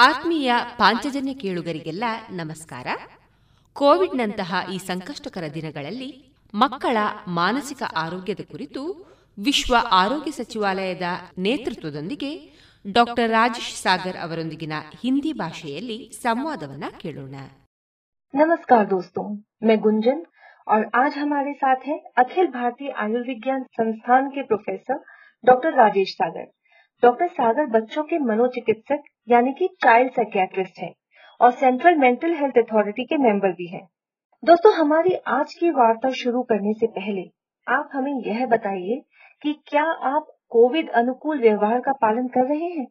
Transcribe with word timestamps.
ಆತ್ಮೀಯ 0.00 0.51
ಪಾಂಚಜನ್ಯ 0.77 1.33
ಕೇಳುಗರಿಗೆಲ್ಲ 1.33 2.05
ನಮಸ್ಕಾರ 2.31 2.87
ಕೋವಿಡ್ನಂತಹ 3.75 4.61
ಈ 4.71 4.77
ಸಂಕಷ್ಟಕರ 4.87 5.45
ದಿನಗಳಲ್ಲಿ 5.53 6.09
ಮಕ್ಕಳ 6.53 6.97
ಮಾನಸಿಕ 7.35 7.81
ಆರೋಗ್ಯದ 7.95 8.43
ಕುರಿತು 8.51 8.81
ವಿಶ್ವ 9.37 9.73
ಆರೋಗ್ಯ 9.93 10.31
ಸಚಿವಾಲಯದ 10.31 11.07
ನೇತೃತ್ವದೊಂದಿಗೆ 11.37 12.31
ಡಾಕ್ಟರ್ 12.85 13.31
ರಾಜೇಶ್ 13.31 13.75
ಸಾಗರ್ 13.77 14.17
ಅವರೊಂದಿಗಿನ 14.17 14.77
ಹಿಂದಿ 15.01 15.33
ಭಾಷೆಯಲ್ಲಿ 15.41 15.99
ಸಂವಾದವನ್ನ 16.21 16.89
ಕೇಳೋಣ 16.97 17.35
नमस्कार 18.33 18.83
दोस्तों 18.87 19.23
मैं 19.61 19.75
गुंजन 19.79 20.19
और 20.67 20.81
आज 20.95 21.13
हमारे 21.17 21.53
साथ 21.55 21.79
हैं 21.87 21.97
अखिल 22.17 22.47
भारतीय 22.49 22.91
आयुर्विज्ञान 22.97 23.61
संस्थान 23.73 24.29
के 24.29 24.41
professor 24.43 24.97
doctor 25.43 25.71
Rajesh 25.75 26.11
Sagar 26.13 26.45
doctor 27.03 27.29
Sagar 27.31 27.65
बच्चों 27.69 28.03
के 28.03 28.19
मनोचिकित्सक 28.27 29.01
यानी 29.29 29.53
कि 29.53 29.67
चाइल्ड 29.83 30.11
साइकियाट्रिस्ट 30.11 30.79
हैं 30.79 30.93
और 31.41 31.51
सेंट्रल 31.51 31.95
मेंटल 31.95 32.33
हेल्थ 32.33 32.57
अथॉरिटी 32.57 33.03
के 33.03 33.17
मेंबर 33.17 33.51
भी 33.51 33.67
हैं। 33.67 33.87
दोस्तों, 34.43 34.73
हमारी 34.73 35.13
आज 35.13 35.53
की 35.53 35.69
वार्ता 35.71 36.09
शुरू 36.09 36.43
करने 36.43 36.73
से 36.73 36.87
पहले 36.87 37.23
आप 37.67 37.89
हमें 37.93 38.13
यह 38.27 38.45
बताइए 38.45 39.01
कि 39.41 39.53
क्या 39.67 39.83
आप 39.83 40.27
कोविड 40.49 40.89
अनुकूल 40.89 41.41
व्यवहार 41.41 41.79
का 41.79 41.91
पालन 41.91 42.27
कर 42.27 42.45
रहे 42.45 42.69
हैं? 42.69 42.87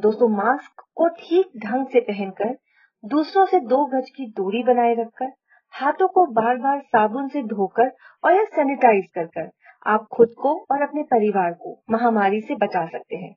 दोस्तों 0.00 0.28
मास्क 0.28 0.84
को 0.94 1.08
ठीक 1.08 1.50
ढंग 1.66 1.86
से 1.86 2.00
पहनकर, 2.00 2.56
दूसरों 3.04 3.46
से 3.46 3.60
दो 3.60 3.84
गज 3.86 4.10
की 4.10 4.26
दूरी 4.26 4.62
बनाए 4.62 4.94
रखकर, 4.94 5.32
हाथों 5.72 6.08
को 6.08 6.26
बार 6.26 6.56
बार 6.56 6.80
साबुन 6.80 7.28
से 7.28 7.42
धोकर 7.42 7.92
और 8.24 8.34
या 8.34 8.44
सैनिटाइज 8.44 9.06
कर 9.14 9.26
कर 9.26 9.50
आप 9.86 10.06
खुद 10.12 10.28
को 10.38 10.66
और 10.70 10.82
अपने 10.82 11.02
परिवार 11.02 11.52
को 11.52 11.82
महामारी 11.90 12.40
से 12.40 12.54
बचा 12.54 12.86
सकते 12.86 13.16
हैं। 13.16 13.34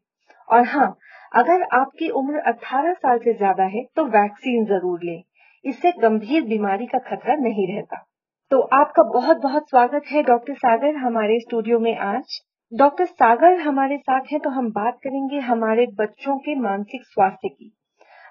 और 0.49 0.66
हाँ 0.66 0.97
अगर 1.31 1.63
आपकी 1.73 2.09
उम्र 2.09 2.41
18 2.48 2.94
साल 2.95 3.17
से 3.17 3.34
ज़्यादा 3.34 3.63
है 3.66 3.84
तो 3.95 4.05
वैक्सीन 4.08 4.66
ज़रूर 4.66 5.04
लें। 5.04 5.22
इससे 5.66 5.91
गंभीर 6.02 6.44
बीमारी 6.44 6.86
का 6.86 7.00
खतरा 7.00 7.36
नहीं 7.38 7.67
रहता। 7.67 8.03
तो 8.52 8.59
आपका 8.73 9.03
बहुत 9.03 9.42
बहुत 9.42 9.70
स्वागत 9.70 10.11
है 10.11 10.23
डॉक्टर 10.23 10.53
सागर 10.55 10.95
हमारे 10.98 11.39
स्टूडियो 11.39 11.80
में 11.80 11.95
आज। 11.98 12.39
डॉक्टर 12.72 13.05
सागर 13.05 13.59
हमारे 13.59 13.98
साथ 13.98 14.31
हैं 14.31 14.39
तो 14.39 14.50
हम 14.50 14.70
बात 14.72 15.00
करेंगे 15.03 15.39
हमारे 15.42 15.86
बच्चों 16.00 16.38
के 16.38 16.55
मानसिक 16.55 17.03
स्वास्थ्य 17.05 17.50
की। 17.50 17.72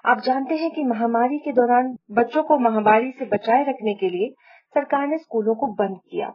आप 0.05 0.21
जानते 0.21 0.55
हैं 0.55 0.71
कि 0.71 0.83
महामारी 0.83 1.37
के 1.37 1.51
दौरान 1.51 1.95
बच्चों 2.11 2.43
को 2.43 2.57
महामारी 2.59 3.11
से 3.11 3.25
बचाए 3.27 3.63
रखने 3.63 3.93
के 3.93 4.09
लिए 4.09 4.29
सरकार 4.75 5.07
ने 5.07 5.17
स्कूलों 5.17 5.55
को 5.55 5.67
बंद 5.75 5.97
किया। 6.11 6.29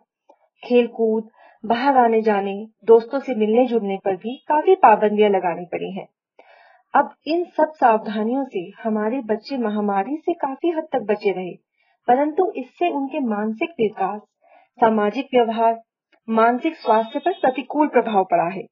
खेल 0.63 0.87
कूद 0.87 1.29
बाहर 1.65 1.97
आने 1.97 2.21
जाने, 2.23 2.55
दोस्तों 2.85 3.19
से 3.21 3.35
मिलने 3.35 3.67
जुलने 3.67 3.99
पर 4.05 4.17
भी 4.17 4.37
काफ़ी 4.49 4.75
पाबंदियाँ 4.75 5.31
लगानी 5.31 5.65
पड़ी 5.65 5.93
हैं। 5.93 6.07
अब 6.95 7.15
इन 7.27 7.45
सब 7.57 7.71
सावधानियों 7.75 8.45
से 8.45 8.61
हमारे 8.83 9.21
बच्चे 9.27 9.57
महामारी 9.59 10.17
से 10.17 10.33
काफ़ी 10.37 10.71
हद 10.71 10.89
तक 10.93 11.07
बचे 11.11 11.31
रहे, 11.33 11.55
परंतु 12.09 12.51
इससे 12.57 12.91
उनके 12.91 13.21
मानसिक 13.27 13.71
विकास, 13.81 14.21
सामाजिक 14.79 15.29
व्यवहार, 15.35 15.81
मानसिक 16.29 16.77
स्वास्थ्य 16.77 17.19
पर 17.19 17.33
प्रतिकूल 17.33 17.89
प्रभाव 17.89 18.25
पड़ा 18.25 18.49
है। 18.49 18.63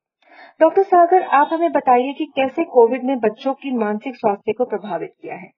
डॉक्टर 0.61 0.83
सागर, 0.83 1.23
आप 1.23 1.49
हमें 1.53 1.73
बताइए 1.73 2.13
कि 2.13 2.25
कैसे 2.37 2.65
कोविड 2.65 3.05
ने 3.05 3.17
बच्चों 3.19 3.55
की 3.55 3.71
मानसिक 3.77 4.17
स्वास्थ्य 4.17 4.53
को 4.53 4.65
प्रभावित 4.65 5.15
किया 5.23 5.35
है? 5.35 5.51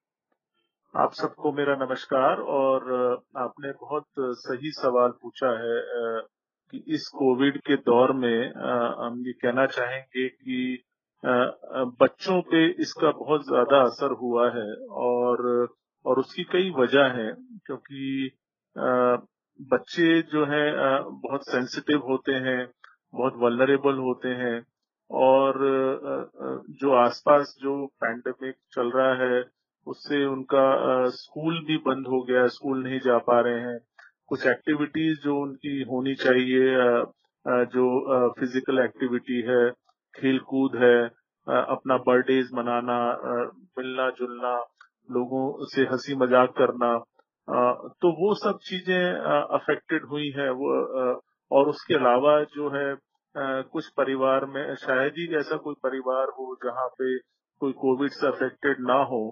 आप 0.94 1.12
सबको 1.12 1.52
मेरा 1.52 1.74
नमस्कार, 1.76 2.40
और 2.52 2.92
आपने 3.38 3.72
बहुत 3.72 4.04
सही 4.38 4.70
सवाल 4.72 5.10
पूछा 5.22 5.50
है 5.58 5.80
कि 6.72 6.84
इस 6.94 7.08
कोविड 7.14 7.58
के 7.58 7.76
दौर 7.82 8.12
में 8.12 8.38
हम 8.98 9.22
ये 9.26 9.32
कहना 9.32 9.66
चाहेंगे 9.68 10.28
कि 10.28 10.82
बच्चों 11.22 12.40
पे 12.42 12.64
इसका 12.82 13.10
बहुत 13.12 13.44
ज़्यादा 13.46 13.80
असर 13.82 14.12
हुआ 14.20 14.48
है 14.50 14.70
और 15.02 15.68
और 16.04 16.18
उसकी 16.18 16.44
कई 16.52 16.70
वजह 16.78 17.04
है, 17.16 17.30
क्योंकि 17.66 18.30
बच्चे 19.60 20.20
जो 20.22 20.44
है 20.46 20.64
बहुत 21.02 21.44
सेंसिटिव 21.46 21.98
होते 22.08 22.32
हैं, 22.46 22.66
बहुत 23.14 23.34
वलनरेबल 23.38 23.98
होते 23.98 24.28
हैं 24.36 24.56
और 25.10 25.58
जो 26.80 26.92
आसपास 26.96 27.54
जो 27.62 27.74
पैंडेमिक 28.00 28.54
चल 28.74 28.90
रहा 28.90 29.14
है, 29.22 29.44
उससे 29.86 30.24
उनका 30.26 30.64
स्कूल 31.12 31.58
भी 31.66 31.76
बंद 31.86 32.06
हो 32.06 32.22
गया 32.22 32.46
स्कूल 32.48 32.82
नहीं 32.82 32.98
जा 33.00 33.18
पा 33.20 33.40
रहे 33.40 33.60
हैं। 33.60 33.78
कुछ 34.28 34.46
एक्टिविटीज़ 34.46 35.18
जो 35.20 35.36
उनकी 35.42 35.82
होनी 35.84 36.14
चाहिए 36.16 36.74
जो 37.68 37.86
फ़िज़िकल 38.38 38.78
एक्टिविटी 38.78 39.40
है 39.48 39.62
खेल 40.14 40.38
कूद 40.48 40.76
है 40.76 40.96
अपना 41.46 41.96
बर्थडेज 42.06 42.50
मनाना 42.54 42.98
मिलना 43.78 44.08
जुलना, 44.18 44.54
लोगों 45.08 45.44
से 45.66 45.82
हँसी 45.84 46.14
मज़ाक 46.16 46.54
करना 46.58 46.92
तो 48.02 48.10
वो 48.18 48.34
सब 48.36 48.58
चीज़ें 48.62 49.14
अफेक्टेड 49.58 50.04
हुई 50.06 50.30
है, 50.36 50.50
वो 50.50 51.20
और 51.50 51.68
उसके 51.68 51.94
अलावा 51.94 52.42
जो 52.54 52.68
है 52.70 52.94
कुछ 53.64 53.88
परिवार 53.96 54.44
में, 54.46 54.74
शायद 54.76 55.14
ही 55.18 55.26
ऐसा 55.36 55.56
कोई 55.58 55.74
परिवार 55.82 56.28
हो 56.38 56.56
जहाँ 56.64 56.86
पे 56.98 57.16
कोई 57.62 57.72
कोविड 57.80 58.10
से 58.12 58.26
अफेक्टेड 58.26 58.76
ना 58.80 59.02
हो, 59.04 59.22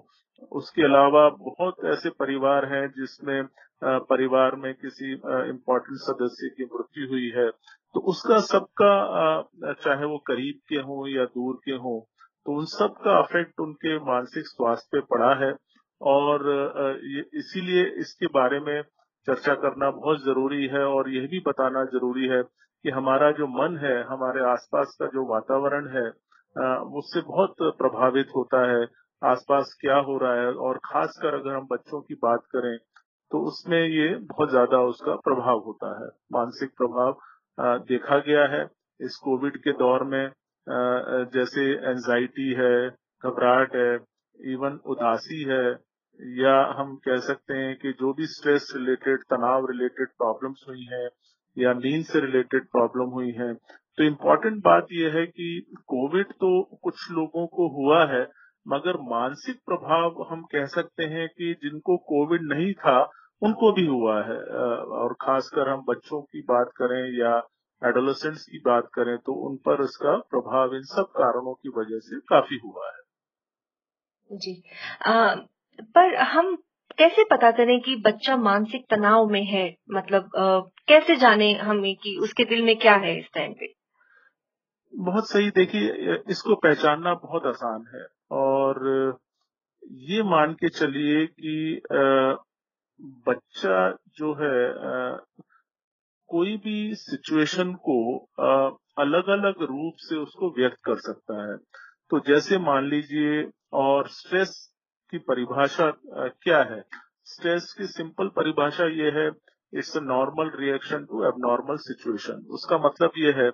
उसके 0.51 0.83
अलावा 0.83 1.27
बहुत 1.39 1.85
ऐसे 1.93 2.09
परिवार 2.19 2.65
हैं 2.73 2.87
जिसमें 2.91 3.41
परिवार 3.81 4.55
में 4.55 4.73
किसी 4.75 5.11
इम्पोर्टेंट 5.11 5.97
सदस्य 5.99 6.49
की 6.57 6.65
मृत्यु 6.65 7.07
हुई 7.09 7.29
है 7.35 7.49
तो 7.95 7.99
उसका 8.11 8.39
सबका 8.47 8.93
चाहे 9.81 10.05
वो 10.05 10.17
करीब 10.27 10.59
के 10.69 10.81
हों 10.81 11.07
या 11.09 11.25
दूर 11.27 11.55
के 11.65 11.71
हों 11.77 11.99
तो 12.45 12.57
उन 12.59 12.65
सब 12.67 12.93
का 13.03 13.17
अफेक्ट 13.19 13.59
उनके 13.59 13.97
मानसिक 14.05 14.45
स्वास्थ्य 14.47 14.89
पे 14.93 15.01
पड़ा 15.09 15.33
है। 15.41 15.51
और 16.01 16.45
इसीलिए 17.35 17.83
इसके 18.01 18.27
बारे 18.33 18.59
में 18.59 18.81
चर्चा 19.27 19.53
करना 19.55 19.89
बहुत 19.91 20.23
ज़रूरी 20.23 20.67
है 20.67 20.83
और 20.85 21.09
यह 21.09 21.27
भी 21.31 21.39
बताना 21.47 21.83
ज़रूरी 21.87 22.27
है 22.27 22.41
कि 22.41 22.89
हमारा 22.89 23.31
जो 23.31 23.47
मन 23.49 23.77
है, 23.77 23.95
हमारे 24.03 24.41
आसपास 24.51 24.95
का 24.99 25.07
जो 25.07 25.25
वातावरण 25.25 25.87
है 25.89 26.07
उससे 26.99 27.21
बहुत 27.27 27.55
प्रभावित 27.77 28.31
होता 28.35 28.61
है। 28.71 28.85
आसपास 29.21 29.75
क्या 29.81 29.97
हो 29.99 30.17
रहा 30.17 30.33
है 30.35 30.53
और 30.67 30.77
खासकर 30.85 31.33
अगर 31.35 31.55
हम 31.55 31.67
बच्चों 31.71 32.01
की 32.01 32.15
बात 32.23 32.45
करें 32.55 32.77
तो 33.31 33.39
उसमें 33.47 33.79
ये 33.79 34.07
बहुत 34.27 34.49
ज़्यादा 34.49 34.79
उसका 34.85 35.15
प्रभाव 35.25 35.59
होता 35.65 35.89
है। 35.97 36.07
मानसिक 36.33 36.69
प्रभाव 36.77 37.19
देखा 37.87 38.17
गया 38.21 38.45
है। 38.49 38.63
इस 38.99 39.15
कोविड 39.23 39.57
के 39.59 39.71
दौर 39.77 40.03
में 40.05 40.31
जैसे 41.33 41.63
एंजाइटी 41.85 42.49
है, 42.53 42.89
घबराहट 43.23 43.75
है 43.75 43.93
इवन 44.39 44.79
उदासी 44.87 45.43
है, 45.49 45.65
या 46.37 46.55
हम 46.77 46.95
कह 47.05 47.17
सकते 47.21 47.53
हैं 47.55 47.75
कि 47.77 47.91
जो 47.93 48.13
भी 48.13 48.25
स्ट्रेस 48.27 48.71
रिलेटेड 48.75 49.23
तनाव 49.25 49.65
रिलेटेड 49.67 50.07
प्रॉब्लम्स 50.17 50.65
हुई 50.67 50.85
हैं, 50.91 51.07
या 51.57 51.73
नींद 51.75 52.03
से 52.05 52.19
रिलेटेड 52.21 52.67
प्रॉब्लम 52.71 53.09
हुई 53.11 53.31
है 53.37 53.53
तो 53.97 54.03
इम्पोर्टेंट 54.03 54.61
बात 54.63 54.87
यह 54.93 55.15
है 55.15 55.25
कि 55.27 55.47
कोविड 55.87 56.27
तो 56.35 56.51
कुछ 56.83 57.09
लोगों 57.11 57.45
को 57.49 57.67
हुआ 57.73 58.03
है, 58.05 58.21
मगर 58.65 58.97
मानसिक 59.09 59.57
प्रभाव 59.65 60.21
हम 60.29 60.43
कह 60.51 60.65
सकते 60.73 61.03
हैं 61.07 61.27
कि 61.29 61.53
जिनको 61.63 61.97
कोविड 62.09 62.41
नहीं 62.43 62.71
था 62.75 62.99
उनको 63.41 63.71
भी 63.71 63.85
हुआ 63.85 64.15
है। 64.23 64.37
और 64.97 65.13
खासकर 65.13 65.69
हम 65.69 65.83
बच्चों 65.89 66.21
की 66.21 66.41
बात 66.41 66.71
करें 66.75 67.19
या 67.19 67.35
एडोलसेंट्स 67.81 68.45
की 68.45 68.57
बात 68.59 68.89
करें 68.93 69.17
तो 69.17 69.33
उन 69.49 69.55
पर 69.57 69.83
इसका 69.83 70.15
प्रभाव 70.31 70.75
इन 70.75 70.81
सब 70.81 71.03
कारणों 71.03 71.53
की 71.53 71.69
वजह 71.69 71.99
से 71.99 72.19
काफ़ी 72.19 72.59
हुआ 72.65 72.87
है। 72.87 72.99
जी। 74.31 74.61
आ, 75.05 75.35
पर 75.81 76.15
हम 76.15 76.55
कैसे 76.97 77.23
पता 77.23 77.51
करें 77.51 77.79
कि 77.81 77.95
बच्चा 77.95 78.35
मानसिक 78.37 78.85
तनाव 78.89 79.27
में 79.27 79.43
है? 79.43 79.75
मतलब 79.91 80.29
आ, 80.37 80.59
कैसे 80.87 81.15
जाने 81.15 81.53
हमें 81.53 81.95
कि 81.95 82.17
उसके 82.23 82.43
दिल 82.43 82.61
में 82.61 82.75
क्या 82.79 82.95
है 82.95 83.17
इस 83.19 83.29
टाइम 83.33 83.53
पे? 83.53 83.73
बहुत 84.93 85.29
सही। 85.29 85.49
देखिए 85.49 86.15
इसको 86.29 86.55
पहचानना 86.55 87.13
बहुत 87.13 87.45
आसान 87.45 87.85
है। 87.95 88.05
और 88.31 89.17
ये 89.83 90.23
मान 90.23 90.53
के 90.53 90.69
चलिए 90.69 91.25
कि 91.25 91.81
बच्चा 93.27 93.77
जो 94.15 94.33
है 94.33 94.57
कोई 96.29 96.55
भी 96.57 96.93
सिचुएशन 96.95 97.73
को 97.87 97.97
अलग 98.97 99.29
अलग 99.29 99.61
रूप 99.61 99.93
से 99.99 100.15
उसको 100.17 100.49
व्यक्त 100.57 100.77
कर 100.85 100.99
सकता 100.99 101.41
है। 101.41 101.55
तो 102.11 102.19
जैसे 102.27 102.57
मान 102.59 102.89
लीजिए, 102.89 103.49
और 103.73 104.07
स्ट्रेस 104.09 104.53
की 105.13 105.17
परिभाषा 105.19 105.89
क्या 106.13 106.61
है? 106.63 106.83
स्ट्रेस 107.25 107.73
की 107.77 107.87
सिंपल 107.87 108.27
परिभाषा 108.35 108.85
ये 108.93 109.09
है 109.11 109.27
it's 109.73 109.95
a 109.97 110.01
normal 110.03 110.51
reaction 110.55 111.05
to 111.05 111.23
abnormal 111.27 111.77
situation 111.81 112.45
उसका 112.51 112.77
मतलब 112.79 113.11
ये 113.17 113.31
है 113.33 113.49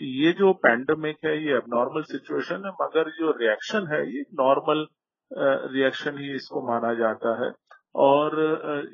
कि 0.00 0.06
ये 0.24 0.32
जो 0.32 0.52
पैंडमिक 0.62 1.16
है, 1.24 1.36
ये 1.44 1.56
एबनॉर्मल 1.56 2.02
सिचुएशन 2.04 2.64
है, 2.66 2.70
मगर 2.82 3.10
जो 3.18 3.30
रिएक्शन 3.38 3.86
है, 3.92 4.00
ये 4.14 4.22
नॉर्मल 4.40 4.86
रिएक्शन 5.74 6.18
ही 6.18 6.34
इसको 6.34 6.66
माना 6.68 6.92
जाता 6.94 7.34
है। 7.44 7.50
और 7.94 8.40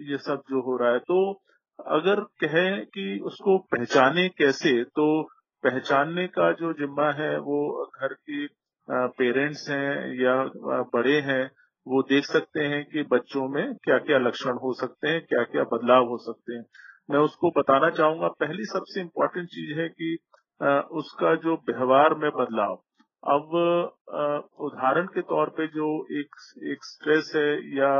ये 0.02 0.18
सब 0.18 0.42
जो 0.50 0.60
हो 0.62 0.76
रहा 0.76 0.92
है। 0.92 0.98
तो 1.00 1.18
अगर 1.78 2.20
कहें 2.42 2.84
कि 2.86 3.18
उसको 3.24 3.58
पहचाने 3.72 4.28
कैसे 4.28 4.82
तो 4.96 5.06
पहचानने 5.64 6.26
का 6.28 6.50
जो 6.52 6.72
जिम्मा 6.72 7.10
है, 7.12 7.38
वो 7.40 7.90
घर 8.00 8.12
की 8.14 8.46
पेरेंट्स 8.88 9.68
हैं 9.70 10.14
या 10.20 10.34
बड़े 10.94 11.18
हैं, 11.20 11.44
वो 11.86 12.02
देख 12.02 12.24
सकते 12.24 12.60
हैं 12.62 12.84
कि 12.84 13.02
बच्चों 13.10 13.48
में 13.48 13.74
क्या 13.84 13.98
क्या 14.00 14.18
लक्षण 14.18 14.58
हो 14.58 14.72
सकते 14.74 15.08
हैं 15.08 15.20
क्या 15.22 15.42
क्या 15.44 15.62
बदलाव 15.72 16.08
हो 16.08 16.16
सकते 16.18 16.54
हैं। 16.54 16.64
मैं 17.10 17.18
उसको 17.20 17.50
बताना 17.50 17.90
चाहूँगा, 17.90 18.28
पहली 18.40 18.64
सबसे 18.66 19.00
इम्पोर्टेंट 19.00 19.46
चीज़ 19.48 19.78
है 19.80 19.88
कि 19.90 20.16
उसका 20.92 21.34
जो 21.36 21.54
व्यवहार 21.68 22.14
में 22.14 22.30
बदलाव। 22.30 22.74
अब 23.22 23.54
उदाहरण 24.60 25.06
के 25.06 25.22
तौर 25.24 25.48
पे 25.56 25.66
जो 25.68 25.88
एक 26.20 26.36
एक 26.72 26.84
स्ट्रेस 26.84 27.32
है 27.36 27.50
या 27.76 27.90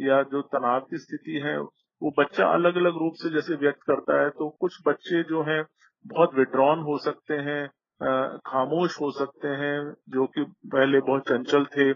या 0.00 0.22
जो 0.32 0.40
तनाव 0.54 0.80
की 0.90 0.98
स्थिति 0.98 1.40
है, 1.44 1.58
वो 1.58 2.12
बच्चा 2.18 2.46
अलग 2.48 2.76
अलग 2.76 2.98
रूप 2.98 3.14
से 3.22 3.30
जैसे 3.30 3.54
व्यक्त 3.56 3.82
करता 3.86 4.20
है 4.22 4.28
तो 4.30 4.48
कुछ 4.60 4.76
बच्चे 4.86 5.22
जो 5.28 5.42
हैं, 5.42 5.62
बहुत 6.04 6.34
विड्रॉन 6.34 6.80
हो 6.82 6.98
सकते 6.98 7.34
हैं 7.48 7.66
खामोश 8.46 9.00
हो 9.00 9.10
सकते 9.12 9.48
हैं, 9.62 9.76
जो 10.08 10.26
कि 10.28 10.44
पहले 10.66 11.00
बहुत 11.00 11.28
चंचल 11.28 11.64
थे, 11.74 11.90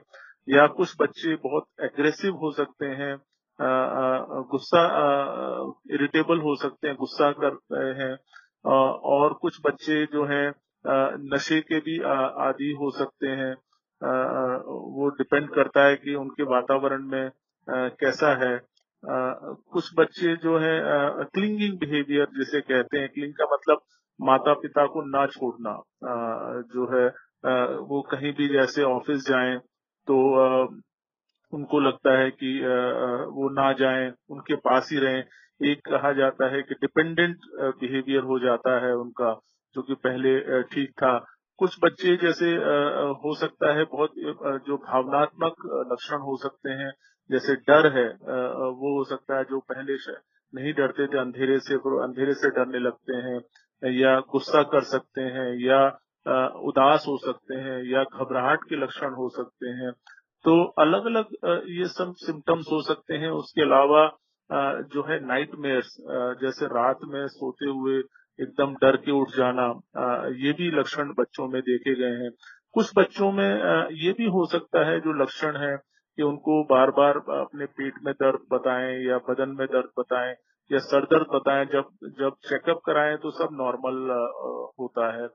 या 0.49 0.67
कुछ 0.79 0.95
बच्चे 1.01 1.35
बहुत 1.45 1.67
एग्रेसिव 1.85 2.35
हो 2.37 2.51
सकते 2.53 2.87
हैं 2.99 3.15
गुस्सा 4.51 4.83
इरिटेबल 5.95 6.41
हो 6.41 6.55
सकते 6.57 6.89
हैं, 6.89 6.97
गुस्सा 6.97 7.31
कर 7.41 7.57
रहे 7.73 7.93
हैं 8.03 8.17
और 9.11 9.33
कुछ 9.43 9.61
बच्चे 9.67 10.05
जो 10.13 10.25
हैं 10.27 10.47
नशे 11.33 11.61
के 11.63 11.79
भी 11.81 11.99
आदि 12.43 12.71
हो 12.81 12.91
सकते 12.99 13.29
हैं 13.41 13.55
वो 14.97 15.09
डिपेंड 15.19 15.49
करता 15.51 15.85
है 15.85 15.97
कि 15.97 16.15
उनके 16.15 16.43
वातावरण 16.45 17.07
में 17.11 17.31
कैसा 17.69 18.35
है? 18.45 18.59
कुछ 19.03 19.91
बच्चे 19.97 20.35
जो 20.37 20.59
है 20.59 20.75
क्लिंगिंग 21.35 21.79
बिहेवियर 21.79 22.27
जिसे 22.39 22.61
कहते 22.61 22.99
हैं 22.99 23.09
क्लिंग 23.09 23.33
का 23.33 23.45
मतलब 23.53 23.81
माता 24.21 24.53
पिता 24.55 24.87
को 24.87 25.03
ना 25.11 25.27
छोड़ना। 25.27 25.73
जो 26.75 26.87
है 26.95 27.07
वो 27.89 28.01
कहीं 28.11 28.33
भी 28.35 28.49
जैसे 28.49 28.83
ऑफ़िस 28.83 29.27
जाएँ 29.29 29.59
तो 30.09 30.17
उनको 31.53 31.81
लगता 31.81 32.17
है 32.19 32.31
कि 32.31 32.59
वो 33.35 33.49
ना 33.55 33.73
जाएँ, 33.73 34.11
उनके 34.31 34.57
पास 34.65 34.89
ही 34.93 34.99
रहें। 34.99 35.23
एक 35.61 35.81
कहा 35.89 36.13
जाता 36.13 36.49
है 36.55 36.63
कि 36.63 36.75
डिपेंडेंट 36.81 37.37
बिहेवियर 37.81 38.23
हो 38.31 38.39
जाता 38.39 38.79
है 38.87 38.93
उनका, 38.97 39.33
जो 39.77 39.83
कि 39.83 39.95
पहले 40.05 40.63
ठीक 40.73 40.91
था। 41.03 41.19
कुछ 41.59 41.77
बच्चे 41.85 42.17
जैसे 42.17 42.51
हो 43.25 43.35
सकता 43.41 43.73
है 43.77 43.85
बहुत 43.93 44.13
जो 44.67 44.77
भावनात्मक 44.87 45.67
लक्षण 45.93 46.21
हो 46.21 46.37
सकते 46.37 46.71
हैं 46.81 46.91
जैसे 47.31 47.55
डर 47.69 47.87
है 47.93 48.07
वो 48.79 48.97
हो 48.99 49.05
सकता 49.05 49.37
है 49.37 49.45
जो 49.45 49.59
पहले 49.73 49.97
नहीं 50.53 50.73
डरते 50.75 51.07
थे, 51.07 51.19
अंधेरे 51.19 51.59
से 51.59 51.75
अंधेरे 52.03 52.35
से 52.35 52.51
डरने 52.57 52.79
लगते 52.79 53.17
हैं, 53.19 53.39
या 53.83 54.19
गुस्सा 54.33 54.63
कर 54.73 54.83
सकते 54.85 55.23
हैं, 55.37 55.47
या 55.61 55.79
उदास 56.69 57.05
हो 57.09 57.17
सकते 57.19 57.55
हैं, 57.57 57.79
या 57.85 58.03
घबराहट 58.05 58.65
के 58.69 58.77
लक्षण 58.77 59.15
हो 59.15 59.29
सकते 59.29 59.69
हैं। 59.79 59.91
तो 60.45 60.63
अलग 60.79 61.07
अलग 61.07 61.35
ये 61.71 61.87
सब 61.89 62.13
सिम्टम्स 62.19 62.67
हो 62.73 62.81
सकते 62.83 63.15
हैं। 63.15 63.31
उसके 63.33 63.63
अलावा 63.63 64.05
जो 64.93 65.03
है 65.03 65.19
नाइट 65.27 65.51
जैसे 66.41 66.67
रात 66.69 66.99
में 67.05 67.27
सोते 67.29 67.71
हुए 67.71 67.99
एकदम 68.39 68.75
डर 68.75 68.97
के 68.97 69.13
उठ 69.13 69.29
जाना 69.37 69.67
ये 70.37 70.53
भी 70.53 70.71
लक्षण 70.71 71.13
बच्चों 71.19 71.49
में 71.49 71.61
देखे 71.63 71.95
गए 71.95 72.23
हैं। 72.23 72.31
कुछ 72.75 72.91
बच्चों 72.97 73.31
में 73.33 73.91
ये 73.97 74.13
भी 74.13 74.27
हो 74.29 74.45
सकता 74.47 74.85
है 74.87 74.99
जो 75.01 75.13
लक्षण 75.23 75.57
है 75.57 75.77
कि 76.19 76.23
उनको 76.23 76.63
बार 76.65 76.91
बार 76.99 77.17
अपने 77.37 77.67
पेट 77.79 77.95
में 78.05 78.13
दर्द 78.15 78.41
बताएँ 78.53 78.95
या 79.07 79.19
बदन 79.29 79.55
में 79.59 79.67
दर्द 79.69 79.91
बताएँ 79.99 80.35
या 80.71 80.79
सर 80.81 81.05
दर्द 81.05 81.27
बताएँ। 81.35 81.65
जब 81.73 81.89
जब 82.21 82.37
चेकअप 82.49 82.81
कराएँ 82.87 83.17
तो 83.23 83.31
सब 83.39 83.57
नॉर्मल 83.61 83.99
होता 84.81 85.11
है। 85.17 85.27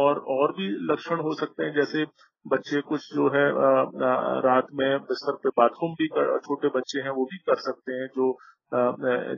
और 0.00 0.18
और 0.34 0.52
भी 0.52 0.68
लक्षण 0.92 1.20
हो 1.22 1.34
सकते 1.34 1.64
हैं। 1.64 1.72
जैसे 1.74 2.04
बच्चे 2.46 2.80
कुछ 2.82 3.00
जो 3.14 3.28
है 3.30 3.44
रात 4.46 4.66
में 4.74 4.98
बिस्तर 5.00 5.36
पे 5.44 5.48
बाथरूम 5.58 5.92
भी 5.94 6.06
कर, 6.08 6.38
छोटे 6.38 6.68
बच्चे 6.78 7.00
हैं 7.00 7.10
वो 7.10 7.24
भी 7.32 7.38
कर 7.48 7.56
सकते 7.66 7.92
हैं 7.92 8.06
जो 8.16 8.36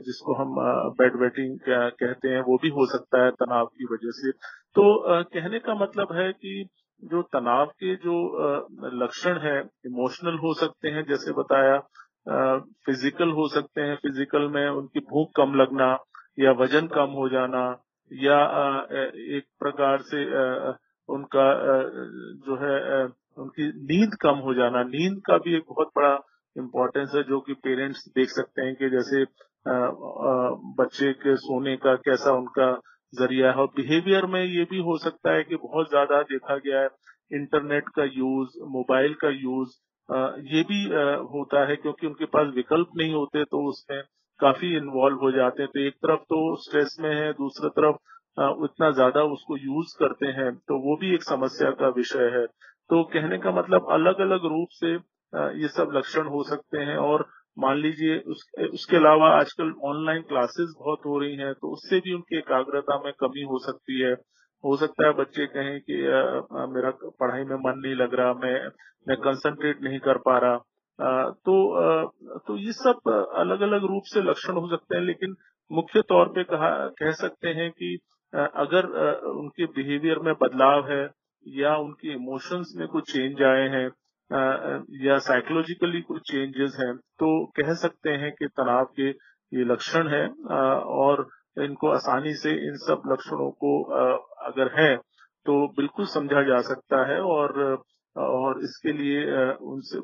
जिसको 0.05 0.33
हम 0.35 0.55
बेड 0.97 1.15
वेटिंग 1.21 1.57
कहते 1.67 2.29
हैं 2.29 2.41
वो 2.49 2.57
भी 2.63 2.69
हो 2.69 2.85
सकता 2.87 3.23
है 3.23 3.31
तनाव 3.41 3.65
की 3.77 3.85
वजह 3.93 4.11
से। 4.17 4.31
तो 4.75 4.83
कहने 5.33 5.59
का 5.59 5.75
मतलब 5.75 6.13
है 6.17 6.31
कि 6.33 6.53
जो 7.01 7.21
तनाव 7.33 7.65
के 7.79 7.95
जो 7.95 8.15
लक्षण 8.95 9.37
है, 9.39 9.59
इमोशनल 9.85 10.37
हो 10.39 10.53
सकते 10.55 10.89
हैं, 10.89 11.03
जैसे 11.09 11.33
बताया 11.33 11.77
फ़िज़िकल 12.85 13.31
हो 13.37 13.47
सकते 13.49 13.81
हैं, 13.81 13.95
फ़िज़िकल 13.97 14.47
में 14.51 14.67
उनकी 14.69 14.99
भूख 15.09 15.31
कम 15.35 15.55
लगना 15.61 15.87
या 16.39 16.51
वज़न 16.59 16.87
कम 16.93 17.15
हो 17.17 17.27
जाना 17.29 17.63
या 18.11 18.37
एक 19.37 19.45
प्रकार 19.59 20.01
से 20.11 20.23
उनका 21.09 21.47
जो 22.45 22.55
है 22.61 23.03
उनकी 23.37 23.67
नींद 23.87 24.15
कम 24.21 24.37
हो 24.45 24.53
जाना। 24.53 24.83
नींद 24.85 25.21
का 25.27 25.37
भी 25.37 25.55
एक 25.57 25.63
बहुत 25.69 25.91
बड़ा 25.97 26.13
इम्पोर्टेंस 26.55 27.11
है, 27.15 27.23
जो 27.23 27.39
कि 27.39 27.53
पेरेंट्स 27.63 28.07
देख 28.15 28.29
सकते 28.29 28.61
हैं 28.61 28.75
कि 28.75 28.89
जैसे 28.89 29.23
बच्चे 30.79 31.11
के 31.13 31.35
सोने 31.37 31.75
का 31.77 31.95
कैसा 32.07 32.31
उनका 32.37 32.71
ज़रिया 33.13 33.49
है 33.49 33.55
और 33.55 33.67
बिहेवियर 33.75 34.25
में 34.25 34.43
ये 34.43 34.63
भी 34.71 34.79
हो 34.81 34.97
सकता 34.97 35.33
है 35.33 35.43
कि 35.43 35.55
बहुत 35.63 35.89
ज़्यादा 35.89 36.21
देखा 36.31 36.57
गया 36.57 36.81
है 36.81 36.89
इंटरनेट 37.31 37.89
का 37.95 38.03
यूज़ 38.13 38.57
मोबाइल 38.71 39.13
का 39.21 39.29
यूज़ 39.31 39.75
ये 40.49 40.63
भी 40.63 40.83
होता 41.33 41.65
है 41.67 41.75
क्योंकि 41.75 42.07
उनके 42.07 42.25
पास 42.33 42.53
विकल्प 42.55 42.89
नहीं 42.97 43.13
होते 43.13 43.43
तो 43.45 43.67
उसमें 43.69 44.01
काफ़ी 44.39 44.75
इन्वॉल्व 44.77 45.17
हो 45.17 45.31
जाते 45.31 45.63
हैं। 45.63 45.71
तो 45.73 45.79
एक 45.79 45.93
तरफ़ 46.05 46.21
तो 46.31 46.39
स्ट्रेस 46.63 46.97
में 47.01 47.13
है, 47.15 47.31
दूसरी 47.33 47.69
तरफ़ 47.69 47.95
उतना 48.63 48.89
ज़्यादा 48.91 49.23
उसको 49.33 49.57
यूज़ 49.57 49.95
करते 49.99 50.27
हैं 50.39 50.51
तो 50.69 50.77
वो 50.85 50.95
भी 51.01 51.13
एक 51.15 51.23
समस्या 51.23 51.69
का 51.81 51.87
विषय 51.97 52.29
है। 52.35 52.45
तो 52.89 53.03
कहने 53.13 53.37
का 53.37 53.51
मतलब 53.51 53.87
अलग 53.91 54.19
अलग 54.21 54.45
रूप 54.53 54.69
से 54.73 54.93
ये 55.61 55.67
सब 55.69 55.91
लक्षण 55.95 56.27
हो 56.27 56.43
सकते 56.43 56.77
हैं 56.89 56.97
और 57.03 57.25
मान 57.57 57.77
लीजिए 57.77 58.17
उस, 58.19 58.45
उसके 58.73 58.97
अलावा 58.97 59.29
आजकल 59.29 59.73
ऑनलाइन 59.83 60.21
क्लासेस 60.21 60.73
बहुत 60.79 60.99
हो 61.05 61.17
रही 61.19 61.35
हैं 61.35 61.53
तो 61.53 61.71
उससे 61.73 61.99
भी 61.99 62.13
उनकी 62.13 62.37
एकाग्रता 62.37 62.97
में 63.05 63.11
कमी 63.13 63.41
हो 63.41 63.59
सकती 63.59 63.99
है। 64.01 64.13
हो 64.63 64.75
सकता 64.77 65.07
है 65.07 65.13
बच्चे 65.13 65.45
कहें 65.45 65.79
कि 65.79 65.95
आ, 66.07 66.19
आ, 66.61 66.65
मेरा 66.67 66.91
पढ़ाई 67.19 67.43
में 67.43 67.55
मन 67.55 67.79
नहीं 67.79 67.95
लग 67.95 68.13
रहा 68.13 68.33
मैं 68.33 68.55
मैं 69.07 69.17
कंसंट्रेट 69.17 69.81
नहीं 69.83 69.99
कर 69.99 70.17
पा 70.17 70.37
रहा। 70.37 70.53
आ, 70.99 71.29
तो 71.29 71.55
आ, 71.73 72.05
तो 72.47 72.57
ये 72.57 72.71
सब 72.71 73.09
अलग 73.35 73.61
अलग 73.61 73.85
रूप 73.85 74.03
से 74.05 74.21
लक्षण 74.21 74.53
हो 74.53 74.67
सकते 74.67 74.97
हैं 74.97 75.03
लेकिन 75.03 75.35
मुख्य 75.71 76.01
तौर 76.01 76.27
पे 76.27 76.43
कहा 76.43 76.69
कह 76.87 77.11
सकते 77.11 77.49
हैं 77.49 77.69
कि 77.71 77.97
आ, 78.33 78.45
अगर 78.45 78.85
आ, 79.07 79.11
उनके 79.29 79.65
बिहेवियर 79.65 80.19
में 80.19 80.33
बदलाव 80.33 80.91
है 80.91 81.03
या 81.47 81.75
उनके 81.77 82.13
इमोशंस 82.13 82.73
में 82.77 82.87
कुछ 82.87 83.11
चेंज 83.13 83.41
आए 83.43 83.67
हैं 83.69 83.89
या 85.03 85.17
साइकोलॉजिकली 85.19 86.01
कुछ 86.01 86.21
चेंजेस 86.31 86.77
हैं 86.79 86.95
तो 87.19 87.29
कह 87.57 87.73
सकते 87.73 88.09
हैं 88.09 88.31
कि 88.31 88.47
तनाव 88.47 88.85
के 88.99 89.09
ये 89.51 89.63
लक्षण 89.63 90.07
है 90.07 90.27
और 90.97 91.27
इनको 91.61 91.89
आसानी 91.89 92.33
से 92.33 92.51
इन 92.67 92.77
सब 92.77 93.01
लक्षणों 93.11 93.49
को 93.63 93.81
अगर 94.43 94.71
है 94.79 94.95
तो 95.45 95.67
बिल्कुल 95.67 96.05
समझा 96.05 96.43
जा 96.43 96.61
सकता 96.61 97.05
है 97.11 97.19
और 97.21 97.83
और 98.15 98.59
इसके 98.63 98.91
लिए 98.93 99.21
उनसे 99.65 99.99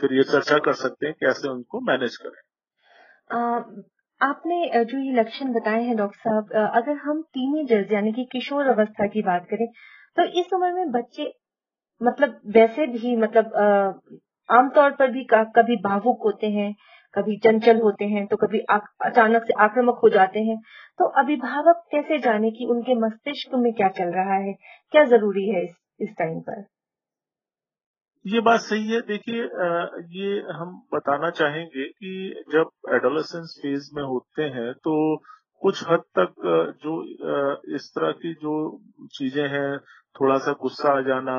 फिर 0.00 0.14
ये 0.14 0.22
चर्चा 0.22 0.58
कर 0.58 0.72
सकते 0.72 1.06
हैं 1.06 1.14
कैसे 1.14 1.48
उनको 1.48 1.80
मैनेज 1.80 2.16
करें। 2.16 2.40
आपने 4.20 4.84
जो 4.84 4.98
ये 4.98 5.12
लक्षण 5.12 5.52
बताए 5.52 5.82
हैं 5.82 5.96
डॉक्टर 5.96 6.18
साहब 6.18 6.52
अगर 6.76 6.96
हम 6.96 7.22
टीनेजर्स 7.34 7.92
यानी 7.92 8.12
कि 8.12 8.24
किशोर 8.32 8.66
अवस्था 8.66 9.06
की 9.06 9.22
बात 9.22 9.46
करें 9.50 9.66
तो 10.16 10.24
इस 10.40 10.52
उम्र 10.54 10.72
में 10.72 10.90
बच्चे 10.90 11.32
मतलब 12.00 12.40
वैसे 12.56 12.86
भी 12.86 13.16
मतलब 13.16 13.54
आमतौर 14.48 14.90
पर 14.90 15.10
भी 15.10 15.26
कभी 15.32 15.76
भावुक 15.76 16.22
होते 16.24 16.46
हैं 16.50 16.74
कभी 17.14 17.36
चंचल 17.36 17.80
होते 17.80 18.04
हैं 18.04 18.26
तो 18.26 18.36
कभी 18.36 18.58
अचानक 18.70 19.44
से 19.44 19.52
आक्रामक 19.62 20.00
हो 20.02 20.08
जाते 20.08 20.40
हैं। 20.40 20.56
तो 20.98 21.04
अभिभावक 21.20 21.82
कैसे 21.90 22.18
जाने 22.18 22.50
कि 22.50 22.66
उनके 22.70 22.94
मस्तिष्क 22.94 23.54
में 23.54 23.72
क्या 23.72 23.88
चल 23.88 24.12
रहा 24.12 24.34
है? 24.34 24.52
क्या 24.92 25.04
ज़रूरी 25.04 25.48
है 25.48 25.64
इस, 25.64 26.08
टाइम 26.18 26.40
पर? 26.40 26.64
ये 28.24 28.40
बात 28.40 28.60
सही 28.60 28.92
है। 28.92 29.00
देखिए 29.00 29.42
ये 30.18 30.40
हम 30.52 30.82
बताना 30.94 31.30
चाहेंगे 31.30 31.84
कि 31.84 32.44
जब 32.52 32.94
एडोलेसेंस 32.94 33.58
फ़ेज़ 33.62 33.90
में 33.94 34.02
होते 34.02 34.42
हैं 34.42 34.72
तो 34.84 34.94
कुछ 35.62 35.82
हद 35.90 36.02
तक 36.18 36.34
जो 36.82 37.02
इस 37.74 37.90
तरह 37.94 38.12
की 38.12 38.32
जो 38.34 38.54
चीज़ें 39.14 39.46
हैं 39.48 39.78
थोड़ा 40.16 40.36
सा 40.38 40.52
गुस्सा 40.52 40.96
आ 40.98 41.00
जाना 41.00 41.38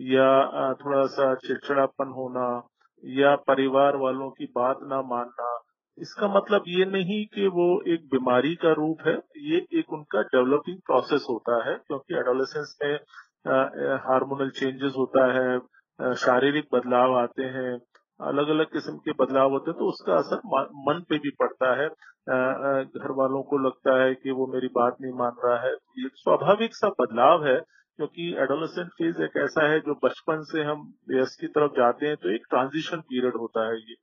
या 0.00 0.72
थोड़ा 0.74 1.04
सा 1.08 1.34
चिड़चिड़ापन 1.36 2.12
होना 2.16 2.46
या 3.02 3.34
परिवार 3.48 3.96
वालों 3.96 4.30
की 4.30 4.44
बात 4.56 4.78
ना 4.84 5.00
मानना, 5.04 5.58
इसका 5.98 6.28
मतलब 6.28 6.64
ये 6.68 6.84
नहीं 6.86 7.24
कि 7.34 7.46
वो 7.48 7.66
एक 7.92 8.04
बीमारी 8.12 8.54
का 8.56 8.72
रूप 8.72 9.06
है, 9.06 9.14
ये 9.38 9.58
एक 9.78 9.92
उनका 9.92 10.22
डेवलपिंग 10.24 10.78
प्रोसेस 10.86 11.26
होता 11.30 11.56
है, 11.68 11.74
क्योंकि 11.76 12.14
एडोलेसेंस 12.18 12.76
में 12.82 12.94
हार्मोनल 14.06 14.50
चेंजेस 14.50 14.92
होता 14.96 15.26
है 15.32 16.14
शारीरिक 16.16 16.68
बदलाव 16.74 17.16
आते 17.18 17.44
हैं 17.56 17.78
अलग 18.20 18.48
अलग 18.48 18.66
किस्म 18.72 18.96
के 18.98 19.12
बदलाव 19.20 19.50
होते 19.50 19.70
हैं 19.70 19.78
तो 19.78 19.88
उसका 19.88 20.14
असर 20.14 20.40
मन 20.88 21.00
पे 21.08 21.18
भी 21.18 21.30
पड़ता 21.40 21.74
है 21.80 21.88
घर 21.88 23.10
वालों 23.18 23.42
को 23.42 23.58
लगता 23.58 24.00
है 24.02 24.14
कि 24.14 24.30
वो 24.30 24.46
मेरी 24.46 24.68
बात 24.74 24.96
नहीं 25.00 25.12
मान 25.18 25.36
रहा 25.44 25.58
है, 25.62 25.72
ये 25.72 26.08
स्वाभाविक 26.14 26.74
सा 26.76 26.88
बदलाव 27.00 27.46
है 27.46 27.58
क्योंकि 28.00 28.26
एडोलेसेंट 28.42 28.88
फ़ेज़ 28.88 29.22
एक 29.22 29.36
ऐसा 29.36 29.64
है 29.70 29.78
जो 29.86 29.94
बचपन 30.04 30.42
से 30.50 30.62
हम 30.64 30.84
वयस 31.10 31.36
की 31.40 31.46
तरफ़ 31.56 31.72
जाते 31.78 32.06
हैं 32.06 32.16
तो 32.16 32.30
एक 32.34 32.46
ट्रांजिशन 32.50 33.00
पीरियड 33.08 33.34
होता 33.36 33.64
है 33.66 33.76
ये। 33.80 33.94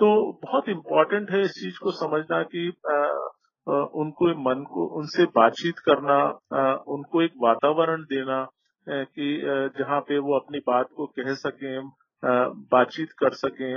तो 0.00 0.10
बहुत 0.44 0.68
इम्पोर्टेंट 0.68 1.30
है 1.30 1.40
इस 1.40 1.50
चीज़ 1.50 1.78
को 1.78 1.90
समझना 1.92 2.42
कि 2.52 2.62
आ, 2.90 2.98
आ, 3.66 3.80
उनको 4.02 4.28
मन 4.40 4.62
को 4.70 4.84
उनसे 4.98 5.24
बातचीत 5.36 5.78
करना 5.88 6.18
आ, 6.54 6.62
उनको 6.88 7.22
एक 7.22 7.32
वातावरण 7.42 8.02
देना 8.12 8.38
कि 8.86 9.26
जहाँ 9.78 10.00
पे 10.00 10.18
वो 10.18 10.38
अपनी 10.38 10.58
बात 10.66 10.88
को 10.96 11.06
कह 11.18 11.34
सकें 11.34 11.90
बातचीत 12.72 13.12
कर 13.18 13.32
सकें। 13.32 13.74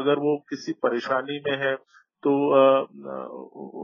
अगर 0.00 0.18
वो 0.18 0.36
किसी 0.50 0.72
परेशानी 0.82 1.40
में 1.48 1.56
है 1.64 1.74
तो 2.22 2.36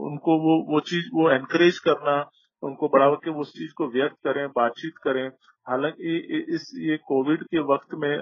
उनको 0.05 0.37
वो 0.45 0.55
वो 0.73 0.79
चीज़ 0.91 1.09
वो 1.13 1.29
एनकरेज 1.31 1.79
करना 1.79 2.15
उनको 2.63 2.87
बढ़ावा 2.87 3.15
के 3.23 3.31
उस 3.39 3.51
चीज़ 3.53 3.73
को 3.77 3.87
व्यक्त 3.87 4.15
करें, 4.23 4.47
बातचीत 4.47 4.97
करें। 5.03 5.27
हालाँकि 5.67 6.17
इस, 6.55 6.71
ये 6.77 6.97
कोविड 7.07 7.43
के 7.43 7.59
वक्त 7.73 7.93
में 7.93 8.13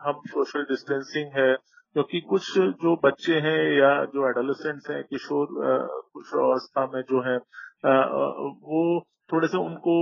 हम 0.00 0.20
सोशल 0.28 0.62
डिस्टेंसिंग 0.64 1.30
है, 1.36 1.54
क्योंकि 1.96 2.20
कुछ 2.20 2.58
जो 2.58 2.94
बच्चे 3.04 3.34
हैं 3.34 3.58
या 3.78 3.92
जो 4.04 4.28
एडोलसेंट्स 4.30 4.90
हैं, 4.90 5.02
किशोर 5.04 5.46
किशोर 5.50 6.42
अवस्था 6.42 6.86
में 6.94 7.00
जो 7.02 7.20
है 7.22 7.38
वो 7.84 9.06
थोड़े 9.30 9.48
से 9.48 9.58
उनको 9.58 9.94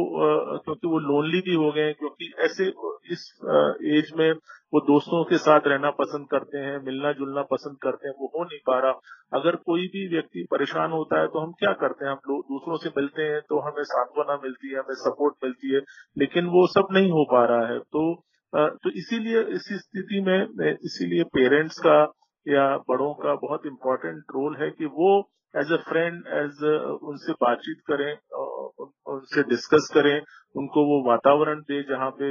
क्योंकि 0.59 0.89
वो 0.89 0.99
लोनली 1.01 1.41
भी 1.41 1.55
हो 1.55 1.71
गए, 1.73 1.93
क्योंकि 1.93 2.33
ऐसे 2.45 2.67
इस 3.13 3.23
एज 3.97 4.13
में 4.19 4.33
वो 4.73 4.81
दोस्तों 4.83 5.23
के 5.25 5.39
साथ 5.39 5.67
रहना 5.67 5.91
पसंद 5.99 6.27
करते 6.31 6.59
हैं, 6.59 6.79
मिलना 6.85 7.13
जुलना 7.13 7.43
पसंद 7.51 7.77
करते 7.83 8.09
हैं, 8.09 8.15
वो 8.21 8.27
हो 8.29 8.45
नहीं 8.45 8.59
पा 8.67 8.79
रहा। 8.81 9.39
अगर 9.39 9.57
कोई 9.67 9.87
भी 9.89 10.07
व्यक्ति 10.09 10.47
परेशान 10.51 10.93
होता 10.93 11.21
है 11.21 11.27
तो 11.29 11.39
हम 11.39 11.53
क्या 11.61 11.73
करते 11.83 12.05
हैं? 12.05 12.13
हम 12.13 12.21
लोग 12.31 12.43
दूसरों 12.47 12.77
से 12.79 12.91
मिलते 12.97 13.23
हैं 13.25 13.41
तो 13.49 13.61
हमें 13.61 13.83
सांत्वना 13.85 14.37
मिलती 14.45 14.69
है, 14.69 14.79
हमें 14.79 14.95
सपोर्ट 14.97 15.35
मिलती 15.45 15.75
है, 15.75 15.81
लेकिन 16.17 16.47
वो 16.49 16.67
सब 16.69 16.89
नहीं 16.93 17.11
हो 17.11 17.25
पा 17.33 17.45
रहा 17.47 17.67
है। 17.67 17.79
तो 17.79 18.03
तो 18.53 18.91
इसीलिए 18.99 19.41
इस 19.55 19.65
स्थिति 19.79 20.21
में, 20.27 20.67
इसीलिए 20.85 21.25
पेरेंट्स 21.35 21.79
का 21.87 21.97
या 22.47 22.67
बड़ों 22.89 23.13
का 23.15 23.35
बहुत 23.43 23.67
इम्पोर्टेंट 23.67 24.23
रोल 24.35 24.57
है 24.57 24.71
कि 24.71 24.87
वो 24.95 25.09
एज 25.57 25.73
अ 25.73 25.77
फ्रेंड 25.89 26.27
एज 26.37 26.63
उनसे 27.03 27.33
बातचीत 27.43 27.83
करें 27.87 28.11
उनसे 29.09 29.43
डिस्कस 29.51 29.89
करें, 29.95 30.21
उनको 30.55 30.85
वो 30.87 30.97
वातावरण 31.07 31.61
दे 31.63 31.83
जहाँ 31.89 32.11
पे 32.19 32.29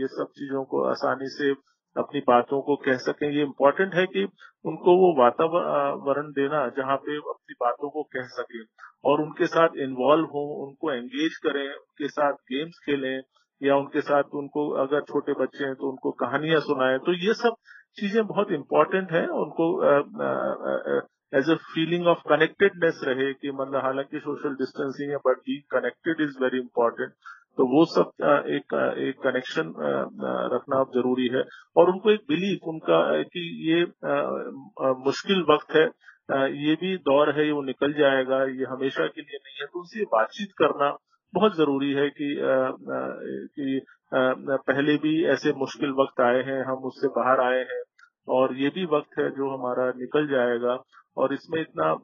ये 0.00 0.06
सब 0.08 0.28
चीज़ों 0.36 0.64
को 0.72 0.82
आसानी 0.90 1.28
से 1.30 1.50
अपनी 1.96 2.20
बातों 2.26 2.60
को 2.62 2.76
कह 2.84 2.96
सकें। 3.04 3.26
ये 3.28 3.42
इम्पोर्टेंट 3.42 3.94
है 3.94 4.04
कि 4.06 4.24
उनको 4.64 4.96
वो 4.98 5.08
वातावरण 5.18 6.30
देना 6.32 6.66
जहाँ 6.76 6.96
पे 7.06 7.16
अपनी 7.16 7.54
बातों 7.60 7.90
को 7.90 8.02
कह 8.12 8.26
सकें 8.34 8.60
और 9.04 9.20
उनके 9.22 9.46
साथ 9.48 9.76
इन्वॉल्व 9.82 10.24
हो, 10.26 10.42
उनको 10.64 10.90
एंगेज 10.92 11.36
करें, 11.44 11.68
उनके 11.68 12.08
साथ 12.08 12.32
गेम्स 12.52 12.78
खेलें 12.86 13.20
या 13.60 13.76
उनके 13.76 14.00
साथ 14.02 14.34
उनको 14.34 14.68
अगर 14.82 15.00
छोटे 15.04 15.32
बच्चे 15.40 15.64
हैं 15.64 15.74
तो 15.74 15.90
उनको 15.90 16.10
कहानियाँ 16.20 16.60
सुनाएँ। 16.62 16.98
तो 16.98 17.12
ये 17.26 17.34
सब 17.36 17.56
चीज़ें 17.98 18.26
बहुत 18.26 18.52
इम्पोर्टेंट 18.52 19.12
है। 19.12 19.26
उनको 19.38 19.66
as 21.32 21.50
a 21.50 21.54
feeling 21.66 22.06
of 22.08 22.22
connectedness 22.28 23.00
रहे 23.04 23.32
कि 23.34 23.50
मतलब 23.52 23.82
हालाँकि 23.84 24.18
सोशल 24.20 24.54
डिस्टेंसिंग 24.56 25.10
है 25.10 25.16
but 25.26 25.38
be 25.40 25.58
connected 25.72 26.20
is 26.20 26.38
very 26.42 26.58
important 26.58 27.12
तो 27.58 27.64
वो 27.68 27.84
सब 27.86 28.10
एक 28.50 28.74
एक 29.00 29.18
कनेक्शन 29.22 29.72
रखना 30.52 30.82
ज़रूरी 30.94 31.26
है। 31.34 31.42
और 31.76 31.90
उनको 31.90 32.10
एक 32.10 32.20
बिलीफ 32.28 32.68
उनका 32.68 33.00
कि 33.24 33.42
ये 33.66 33.82
मुश्किल 35.06 35.44
वक्त 35.50 35.74
है 35.76 35.84
ये 36.56 36.74
भी 36.80 36.96
दौर 37.00 37.30
है, 37.36 37.44
ये 37.46 37.52
वो 37.52 37.62
निकल 37.62 37.92
जाएगा, 37.92 38.42
ये 38.44 38.64
हमेशा 38.70 39.06
के 39.06 39.20
लिए 39.20 39.38
नहीं 39.38 39.60
है। 39.60 39.66
तो 39.66 39.78
उनसे 39.80 40.04
बातचीत 40.12 40.52
करना 40.58 40.90
बहुत 41.34 41.56
ज़रूरी 41.56 41.92
है 41.92 42.08
कि 42.10 42.28
कि 43.56 43.80
पहले 44.12 44.96
भी 44.98 45.14
ऐसे 45.32 45.52
मुश्किल 45.58 45.90
वक्त 46.00 46.20
आए 46.20 46.42
हैं, 46.42 46.62
हम 46.64 46.86
उससे 46.86 47.08
बाहर 47.16 47.40
आए 47.42 47.58
हैं, 47.70 47.82
और 48.28 48.56
ये 48.56 48.68
भी 48.74 48.84
वक्त 48.94 49.18
है 49.18 49.28
जो 49.36 49.50
हमारा 49.50 49.86
निकल 49.98 50.26
जाएगा। 50.28 50.76
और 51.16 51.34
इसमें 51.34 51.60
इतना 51.60 51.94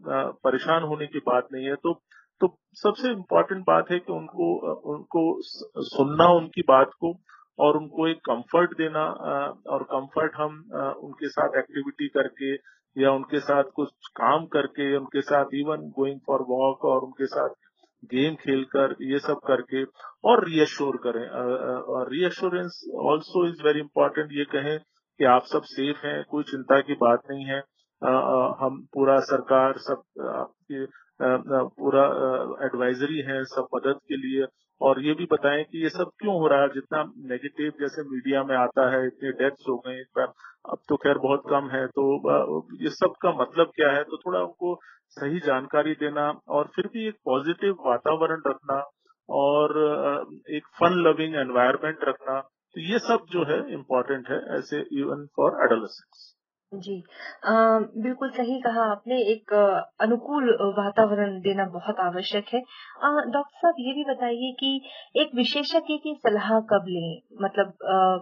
परेशान 0.44 0.82
होने 0.82 1.06
की 1.06 1.18
बात 1.18 1.48
नहीं 1.52 1.66
है। 1.66 1.74
तो 1.74 2.00
तो 2.40 2.48
सबसे 2.74 3.10
इम्पोर्टेंट 3.12 3.60
बात 3.66 3.90
है 3.90 3.98
कि 3.98 4.12
उनको 4.12 4.46
उनको 4.94 5.22
सुनना 5.42 6.26
उनकी 6.32 6.62
बात 6.68 6.90
को 7.00 7.12
और 7.58 7.76
उनको 7.76 8.08
एक 8.08 8.18
कंफर्ट 8.26 8.76
देना 8.78 9.04
और 9.66 9.82
कंफर्ट 9.82 10.34
हम 10.36 10.58
उनके 11.04 11.28
साथ 11.28 11.56
एक्टिविटी 11.58 12.08
करके 12.08 12.52
या 12.96 13.12
उनके 13.12 13.40
साथ 13.40 13.64
कुछ 13.74 14.08
काम 14.16 14.44
करके, 14.46 14.96
उनके 14.96 15.20
साथ 15.20 15.54
इवन 15.54 15.88
गोइंग 15.96 16.20
फॉर 16.26 16.42
वॉक 16.48 16.84
और 16.84 17.00
उनके 17.00 17.26
साथ 17.26 17.48
गेम 18.04 18.34
खेलकर 18.34 18.94
ये 19.02 19.18
सब 19.18 19.40
करके 19.46 19.84
और 20.24 20.44
रीअश्योर 20.44 20.96
करें। 20.96 21.26
और 21.94 22.10
reassurance 22.12 22.80
also 23.04 23.46
is 23.48 23.62
very 23.62 23.80
important 23.80 24.32
ये 24.32 24.44
कहें 24.44 24.78
कि 24.78 25.24
आप 25.24 25.42
सब 25.44 25.62
सेफ़ 25.62 26.06
हैं, 26.06 26.24
कोई 26.24 26.44
चिंता 26.44 26.80
की 26.80 26.94
बात 26.94 27.22
नहीं 27.30 27.44
है। 27.44 27.60
हम 28.02 28.80
पूरा 28.94 29.18
सरकार 29.20 29.78
सब 29.78 30.02
आपके 30.36 30.84
पूरा 31.76 32.04
एडवाइजरी 32.66 33.20
है 33.22 33.42
सब 33.44 33.68
मदद 33.74 34.00
के 34.08 34.16
लिए। 34.16 34.46
और 34.80 35.00
ये 35.02 35.12
भी 35.14 35.24
बताएँ 35.24 35.62
कि 35.64 35.82
ये 35.82 35.88
सब 35.88 36.10
क्यों 36.18 36.34
हो 36.34 36.46
रहा 36.48 36.62
है? 36.62 36.68
जितना 36.68 37.02
नेगेटिव 37.28 37.72
जैसे 37.80 38.02
मीडिया 38.02 38.42
में 38.44 38.54
आता 38.56 38.90
है, 38.94 39.06
इतने 39.06 39.30
डेथ्स 39.32 39.68
हो 39.68 39.76
गए 39.86 40.02
अब 40.18 40.78
तो 40.88 40.96
खैर 40.96 41.18
बहुत 41.18 41.42
कम 41.50 41.68
है। 41.70 41.86
तो 41.86 42.66
ये 42.82 42.90
सब 42.90 43.14
का 43.22 43.32
मतलब 43.40 43.70
क्या 43.76 43.90
है? 43.92 44.02
तो 44.04 44.16
थोड़ा 44.16 44.40
उनको 44.40 44.74
सही 45.16 45.40
जानकारी 45.40 45.94
देना 45.94 46.28
और 46.48 46.70
फिर 46.76 46.86
भी 46.86 47.06
एक 47.08 47.16
पॉजिटिव 47.24 47.76
वातावरण 47.86 48.42
रखना 48.46 48.82
और 49.28 49.76
एक 50.50 50.66
फन 50.80 51.02
लविंग 51.08 51.34
एनवायरमेंट 51.36 52.04
रखना। 52.04 52.40
तो 52.40 52.80
ये 52.82 52.98
सब 52.98 53.26
जो 53.30 53.44
है 53.44 53.58
इम्पोर्टेंट 53.74 54.28
है 54.30 54.40
ऐसे 54.58 54.80
इवन 55.00 55.26
फॉर 55.36 55.62
एडोलेसेंट्स 55.64 56.35
जी। 56.72 57.02
आ, 57.44 57.52
बिल्कुल 57.96 58.30
सही 58.30 58.60
कहा 58.60 58.82
आपने 58.90 59.16
एक 59.22 59.52
अनुकूल 60.00 60.50
वातावरण 60.78 61.40
देना 61.40 61.64
बहुत 61.64 62.00
आवश्यक 62.00 62.46
है। 62.54 62.60
डॉक्टर 63.30 63.58
साहब 63.58 63.74
ये 63.78 63.92
भी 63.92 64.04
बताइए 64.04 64.52
कि 64.60 64.80
एक 65.16 65.30
विशेषज्ञ 65.34 65.96
की 65.96 66.14
सलाह 66.14 66.60
कब 66.60 66.84
लें? 66.88 67.20
मतलब 67.42 67.72
आ, 67.84 68.18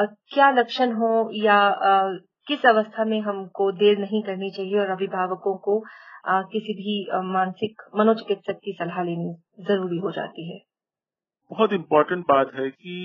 आ, 0.00 0.04
क्या 0.04 0.50
लक्षण 0.50 0.92
हो 0.92 1.30
या 1.34 1.58
आ, 1.62 2.12
किस 2.48 2.66
अवस्था 2.66 3.04
में 3.04 3.20
हमको 3.20 3.72
देर 3.72 3.98
नहीं 3.98 4.22
करनी 4.22 4.50
चाहिए 4.50 4.78
और 4.78 4.90
अभिभावकों 4.90 5.56
को 5.56 5.78
आ, 6.26 6.42
किसी 6.42 6.74
भी 6.74 7.10
मानसिक 7.32 7.82
मनोचिकित्सक 7.96 8.60
की 8.64 8.72
सलाह 8.72 9.02
लेनी 9.02 9.34
ज़रूरी 9.64 9.98
हो 9.98 10.10
जाती 10.10 10.52
है? 10.52 10.60
बहुत 11.50 11.72
इम्पोर्टेंट 11.72 12.24
बात 12.24 12.50
है 12.54 12.70
कि 12.70 12.96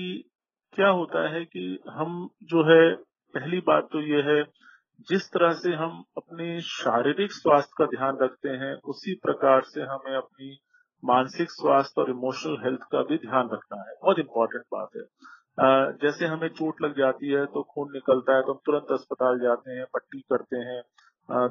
क्या 0.74 0.88
होता 0.88 1.28
है 1.28 1.44
कि 1.44 1.78
हम 1.90 2.28
जो 2.42 2.62
है 2.64 2.94
पहली 3.34 3.58
बात 3.60 3.88
तो 3.92 4.00
ये 4.00 4.22
है 4.22 4.42
जिस 5.08 5.28
तरह 5.28 5.52
से 5.54 5.72
हम 5.74 6.02
अपने 6.16 6.60
शारीरिक 6.60 7.32
स्वास्थ्य 7.32 7.74
का 7.78 7.84
ध्यान 7.88 8.18
रखते 8.22 8.48
हैं, 8.60 8.74
उसी 8.84 9.14
प्रकार 9.22 9.62
से 9.64 9.82
हमें 9.82 10.16
अपनी 10.16 10.56
मानसिक 11.02 11.50
स्वास्थ्य 11.50 12.00
और 12.02 12.10
इमोशनल 12.10 12.56
हेल्थ 12.64 12.80
का 12.92 13.02
भी 13.02 13.16
ध्यान 13.18 13.48
रखना 13.52 13.80
है। 13.80 13.94
बहुत 14.02 14.18
इंपॉर्टेंट 14.18 14.64
बात 14.74 14.88
है। 14.96 15.02
जैसे 16.02 16.26
हमें 16.26 16.48
चोट 16.50 16.82
लग 16.82 16.96
जाती 16.98 17.30
है 17.30 17.44
तो 17.46 17.62
खून 17.64 17.88
निकलता 17.92 18.36
है 18.36 18.42
तो 18.42 18.52
हम 18.52 18.58
तुरंत 18.66 18.92
अस्पताल 18.92 19.38
जाते 19.40 19.72
हैं, 19.72 19.84
पट्टी 19.94 20.20
करते 20.32 20.56
हैं 20.58 20.82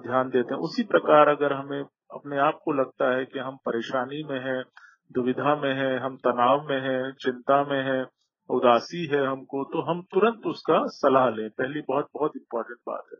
ध्यान 0.02 0.30
देते 0.30 0.54
हैं। 0.54 0.62
उसी 0.62 0.84
प्रकार 0.84 1.28
अगर 1.28 1.54
हमें 1.54 1.82
अपने 1.82 2.38
आप 2.40 2.60
को 2.66 2.72
लगता 2.74 3.12
है 3.16 3.26
कि 3.26 3.40
हम 3.40 3.58
परेशानी 3.66 4.24
में 4.24 4.40
हैं, 4.40 4.64
दुविधा 5.12 5.56
में 5.56 5.74
हैं, 5.74 6.00
हम 6.00 6.16
तनाव 6.18 6.68
में 6.70 6.80
हैं, 6.82 7.12
चिंता 7.22 7.64
में 7.64 7.82
हैं 7.84 8.04
उदासी 8.50 9.06
है 9.08 9.26
हमको 9.26 9.64
तो 9.74 9.82
हम 9.84 10.02
तुरंत 10.14 10.46
उसका 10.48 10.86
सलाह 10.94 11.30
लें। 11.30 11.50
पहली 11.52 11.82
बहुत 11.88 12.08
बहुत 12.14 12.32
इंपॉर्टेंट 12.36 12.80
बात 12.88 13.04
है। 13.14 13.18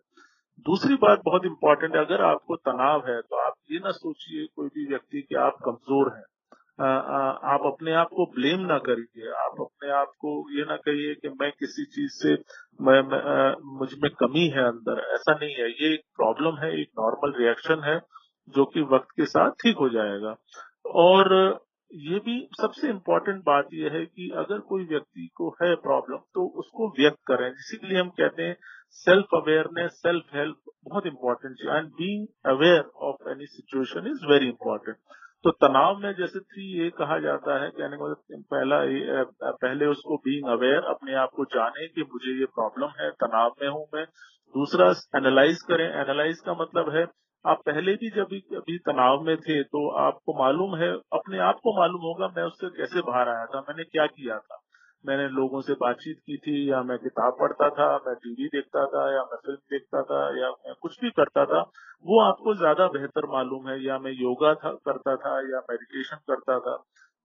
दूसरी 0.66 0.96
बात 1.02 1.22
बहुत 1.26 1.46
इम्पोर्टेंट 1.46 1.96
है 1.96 2.06
अगर 2.06 2.22
आपको 2.24 2.56
तनाव 2.58 3.08
है 3.08 3.20
तो 3.22 3.36
आप 3.40 3.54
ये 3.72 3.80
ना 3.80 3.92
सोचिए 3.94 4.46
कोई 4.56 4.68
भी 4.70 4.86
व्यक्ति 4.88 5.22
कि 5.22 5.36
आप 5.38 5.58
कमज़ोर 5.66 6.12
हैं। 6.16 6.24
आप 6.80 7.62
अपने 7.66 7.94
आप 7.94 8.10
को 8.10 8.26
ब्लेम 8.36 8.60
ना 8.68 8.78
करिए। 8.80 9.30
आप 9.38 9.56
अपने 9.62 9.90
आप 9.94 10.12
को 10.20 10.34
ये 10.52 10.66
ना 10.66 10.76
कहिए 10.78 11.14
कि 11.16 11.30
मैं 11.32 11.52
किसी 11.54 11.86
चीज़ 11.88 12.12
से 12.14 12.34
मैं, 12.80 13.02
मैं 13.04 13.80
मुझमें 13.80 14.10
कमी 14.20 14.48
है 14.50 14.64
अंदर। 14.64 15.02
ऐसा 15.14 15.34
नहीं 15.34 15.54
है। 15.54 15.70
ये 15.72 15.94
एक 15.94 16.04
प्रॉब्लम 16.18 16.58
है 16.58 16.72
एक 16.82 16.90
नॉर्मल 17.00 17.34
रिएक्शन 17.40 17.84
है 17.84 18.00
जो 18.56 18.66
कि 18.66 18.82
वक्त 18.92 19.12
के 19.12 19.26
साथ 19.28 19.52
ठीक 19.64 19.78
हो 19.78 19.90
जाएगा। 19.90 20.36
और 21.00 21.34
ये 21.92 22.20
भी 22.20 22.38
सबसे 22.54 22.90
इम्पोर्टेंट 22.90 23.42
बात 23.46 23.70
यह 23.74 23.92
है 23.92 24.06
कि 24.06 24.30
अगर 24.38 24.60
कोई 24.70 24.84
व्यक्ति 24.86 25.28
को 25.36 25.50
है 25.62 25.74
प्रॉब्लम 25.78 26.18
तो 26.36 26.46
उसको 26.60 26.90
व्यक्त 27.00 27.20
करें। 27.28 27.48
इसीलिए 27.48 28.00
हम 28.00 28.10
कहते 28.20 28.44
हैं 28.44 28.56
सेल्फ 28.98 29.36
अवेयरनेस 29.36 29.92
सेल्फ 29.98 30.36
हेल्प 30.36 30.72
बहुत 30.86 31.06
इंपॉर्टेंट 31.08 31.56
है। 31.62 31.78
And 31.78 31.88
being 31.94 32.28
aware 32.48 32.84
of 33.04 33.30
any 33.32 33.46
situation 33.48 34.08
is 34.08 34.26
very 34.32 34.48
important 34.48 34.98
तो 35.46 35.52
तनाव 35.58 36.00
में 36.00 36.12
जैसे 36.14 36.40
थ्री 36.40 36.64
ये 36.78 36.90
कहा 36.92 37.18
जाता 37.20 37.62
है, 37.62 37.70
कहने 37.70 37.98
का 37.98 38.06
मतलब 38.06 38.44
पहला 38.52 39.52
पहले 39.58 39.86
उसको 39.88 40.18
बीइंग 40.20 40.50
अवेयर 40.52 40.90
अपने 40.90 41.14
आप 41.16 41.30
को 41.36 41.46
जाने 41.54 41.88
कि 41.88 42.02
मुझे 42.04 42.40
ये 42.40 42.46
प्रॉब्लम 42.56 42.90
है, 43.00 43.10
तनाव 43.14 43.56
में 43.62 43.70
हूँ 43.70 43.86
मैं। 43.94 44.06
दूसरा 44.56 44.90
एनालाइज 45.18 45.62
करें। 45.64 45.86
एनालाइज 45.86 46.40
का 46.46 46.54
मतलब 46.54 46.90
है 46.96 47.06
आप 47.46 47.62
पहले 47.66 47.94
भी 47.94 48.10
जब 48.10 48.34
अभी 48.58 48.78
तनाव 48.78 49.22
में 49.22 49.38
थे 49.38 49.64
तो 49.64 49.90
आपको 49.90 50.34
मालूम 50.40 50.76
है, 50.76 50.92
अपने 51.14 51.40
आप 51.40 51.60
को 51.64 51.80
मालूम 51.80 52.02
होगा 52.02 52.28
मैं 52.38 52.44
उससे 52.44 52.70
कैसे 52.70 53.02
बाहर 53.02 53.30
आया 53.30 53.46
था, 53.46 53.60
मैंने 53.60 53.84
क्या 53.84 54.06
किया 54.06 54.38
था। 54.38 54.60
मैंने 55.06 55.28
लोगों 55.28 55.62
से 55.62 55.74
बातचीत 55.74 56.18
की 56.20 56.38
थी, 56.38 56.72
या 56.72 56.84
मैं 56.84 56.98
किताब 56.98 57.38
पढ़ता 57.40 57.70
था, 57.70 57.98
मैं 58.08 58.16
टीवी 58.16 58.48
देखता 58.48 58.86
था, 58.86 59.14
या 59.14 59.22
मैं 59.22 59.38
फ़िल्म 59.38 59.58
देखता 59.58 60.02
था, 60.02 60.42
या 60.42 60.50
मैं 60.50 60.74
कुछ 60.82 61.02
भी 61.02 61.10
करता 61.10 61.46
था, 61.46 61.62
वो 62.06 62.20
आपको 62.22 62.56
ज़्यादा 62.56 62.88
बेहतर 62.88 63.26
मालूम 63.26 63.70
है, 63.70 63.86
या 63.86 64.00
मैं 64.00 64.12
योगा 64.12 64.54
था, 64.54 64.72
करता 64.72 65.16
था, 65.16 65.36
या 65.40 65.60
मेडिटेशन 65.60 66.18
करता 66.28 66.60
था। 66.60 66.76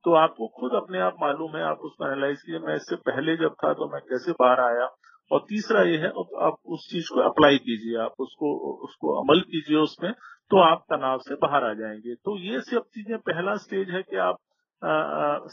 तो 0.05 0.15
आपको 0.15 0.47
खुद 0.61 0.73
अपने 0.73 1.01
आप 1.01 1.17
मालूम 1.23 1.57
है, 1.57 1.63
आप 1.63 1.79
उसको 1.79 2.07
एनालाइज 2.07 2.43
कीजिए 2.43 2.61
मैं 2.61 2.77
इससे 2.77 2.97
पहले 2.97 3.37
जब 3.37 3.55
था 3.55 3.73
तो 3.73 3.89
मैं 3.93 4.01
कैसे 4.01 4.33
बाहर 4.33 4.61
आया 4.61 4.87
और 5.31 5.41
तीसरा 5.49 5.83
ये 5.83 5.97
है 5.97 6.09
आप 6.47 6.57
उस 6.67 6.89
चीज़ 6.91 7.09
को 7.15 7.21
अप्लाई 7.21 7.59
कीजिए 7.59 7.97
आप 7.99 8.15
उसको 8.21 8.55
उसको 8.85 9.21
अमल 9.23 9.41
कीजिए 9.41 9.77
उसमें 9.77 10.13
तो 10.51 10.59
आप 10.61 10.85
तनाव 10.93 11.19
से 11.19 11.35
बाहर 11.35 11.65
आ 11.65 11.73
जाएँगे। 11.75 12.15
तो 12.15 12.37
ये 12.39 12.61
सब 12.61 12.83
चीज़ें 12.95 13.19
पहला 13.19 13.57
स्टेज 13.57 13.91
है 13.91 14.03
कि 14.03 14.17
आप 14.17 14.39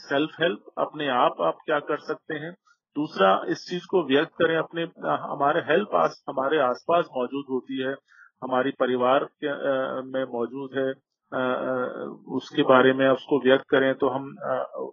सेल्फ 0.00 0.30
हेल्प 0.40 0.64
अपने 0.78 1.08
आप 1.08 1.40
आप 1.40 1.58
क्या 1.66 1.78
कर 1.80 1.98
सकते 1.98 2.34
हैं। 2.34 2.52
दूसरा 2.96 3.30
इस 3.48 3.64
चीज़ 3.68 3.86
को 3.90 4.02
व्यक्त 4.08 4.32
करें 4.38 4.56
अपने 4.56 4.82
हमारे 5.22 5.60
हेल्प 5.60 5.94
आस, 5.94 6.22
हमारे 6.28 6.58
आसपास 6.60 7.06
मौजूद 7.16 7.44
होती 7.50 7.80
है। 7.82 7.94
हमारी 8.42 8.70
परिवार 8.80 9.24
के 9.24 9.48
आ, 9.48 10.02
में 10.02 10.24
मौजूद 10.32 10.78
है। 10.78 10.92
उसके 11.32 12.62
बारे 12.62 12.92
में 12.92 13.08
उसको 13.08 13.38
व्यक्त 13.44 13.64
करें 13.70 13.94
तो 13.98 14.08
हम 14.08 14.24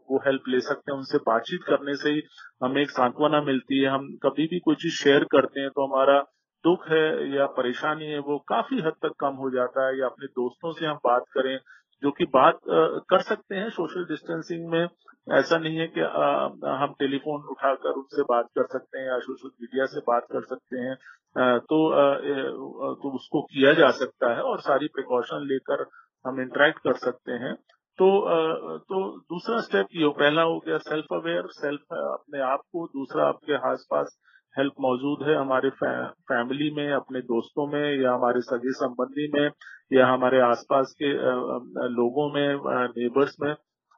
वो 0.10 0.18
हेल्प 0.26 0.44
ले 0.50 0.60
सकते 0.62 0.92
हैं, 0.92 0.98
उनसे 0.98 1.18
बातचीत 1.28 1.64
करने 1.68 1.96
से 1.96 2.10
ही 2.10 2.22
हमें 2.64 2.82
एक 2.82 2.90
सांत्वना 2.92 3.42
मिलती 3.42 3.80
है। 3.82 3.90
हम 3.90 4.08
कभी 4.24 4.46
भी 4.48 4.60
कोई 4.66 4.76
चीज़ 4.84 4.94
शेयर 4.96 5.24
करते 5.32 5.62
हैं 5.62 5.70
तो 5.70 5.86
हमारा 5.88 6.20
दुख 6.64 6.88
है 6.90 7.36
या 7.36 7.46
परेशानी 7.58 8.06
है, 8.06 8.20
वो 8.20 8.38
काफ़ी 8.50 8.80
हद 8.82 8.94
तक 9.04 9.14
कम 9.20 9.36
हो 9.44 9.50
जाता 9.52 9.88
है। 9.88 10.00
या 10.00 10.06
अपने 10.06 10.28
दोस्तों 10.40 10.72
से 10.80 10.86
हम 10.86 10.96
बात 11.06 11.24
करें 11.34 11.58
जो 12.04 12.12
कि 12.18 12.26
बात 12.34 12.60
कर 13.12 13.22
सकते 13.22 13.56
हैं 13.56 13.70
सोशल 13.70 14.06
डिस्टेंसिंग 14.06 14.68
में। 14.72 14.88
ऐसा 15.28 15.58
नहीं 15.58 15.78
है 15.78 15.88
कि 15.96 16.02
हम 16.02 16.94
टेलीफोन 17.00 17.42
उठाकर 17.52 17.98
उनसे 18.00 18.22
बात 18.30 18.46
कर 18.58 18.66
सकते 18.74 19.00
हैं 19.00 19.08
या 19.08 19.18
सोशल 19.20 19.50
मीडिया 19.62 19.86
से 19.86 20.00
बात 20.08 20.28
कर 20.32 20.42
सकते 20.44 20.80
हैं। 20.80 20.96
तो 21.62 21.80
तो 23.02 23.10
उसको 23.16 23.42
किया 23.44 23.74
जा 23.74 23.90
सकता 23.98 24.34
है 24.36 24.42
और 24.44 24.60
सारी 24.62 24.88
प्रिकॉशन 24.94 25.46
लेकर 25.48 25.84
हम 26.26 26.42
इंटरेक्ट 26.42 26.80
कर 26.80 26.96
सकते 27.00 27.32
हैं। 27.44 27.54
तो 28.00 28.08
तो 28.90 29.00
दूसरा 29.30 29.60
स्टेप 29.62 29.88
ये 29.96 30.10
पहला 30.18 30.42
हो 30.44 30.58
गया 30.68 30.78
सेल्फ 30.80 31.14
अवेयर 31.14 31.48
सेल्फ 31.54 31.94
अपने 31.94 32.42
आप 32.44 32.60
को। 32.74 32.86
दूसरा, 32.90 33.28
आपके 33.28 33.56
आस 33.72 33.86
पास 33.92 34.18
हेल्प 34.56 34.74
मौजूद 34.82 35.28
है 35.28 35.36
हमारे 35.36 35.70
फैमिली 35.72 36.70
में, 36.76 36.92
अपने 36.94 37.20
दोस्तों 37.24 37.68
में 37.68 38.02
या 38.02 38.14
हमारे 38.14 38.42
सगे 38.44 38.72
संबंधी 38.76 39.28
में 39.34 39.50
या 39.92 40.08
हमारे 40.08 40.40
आसपास 40.42 40.96
के 41.02 41.12
लोगों 41.94 42.30
में 42.34 42.48
नेबर्स 42.94 43.36
में। 43.42 43.54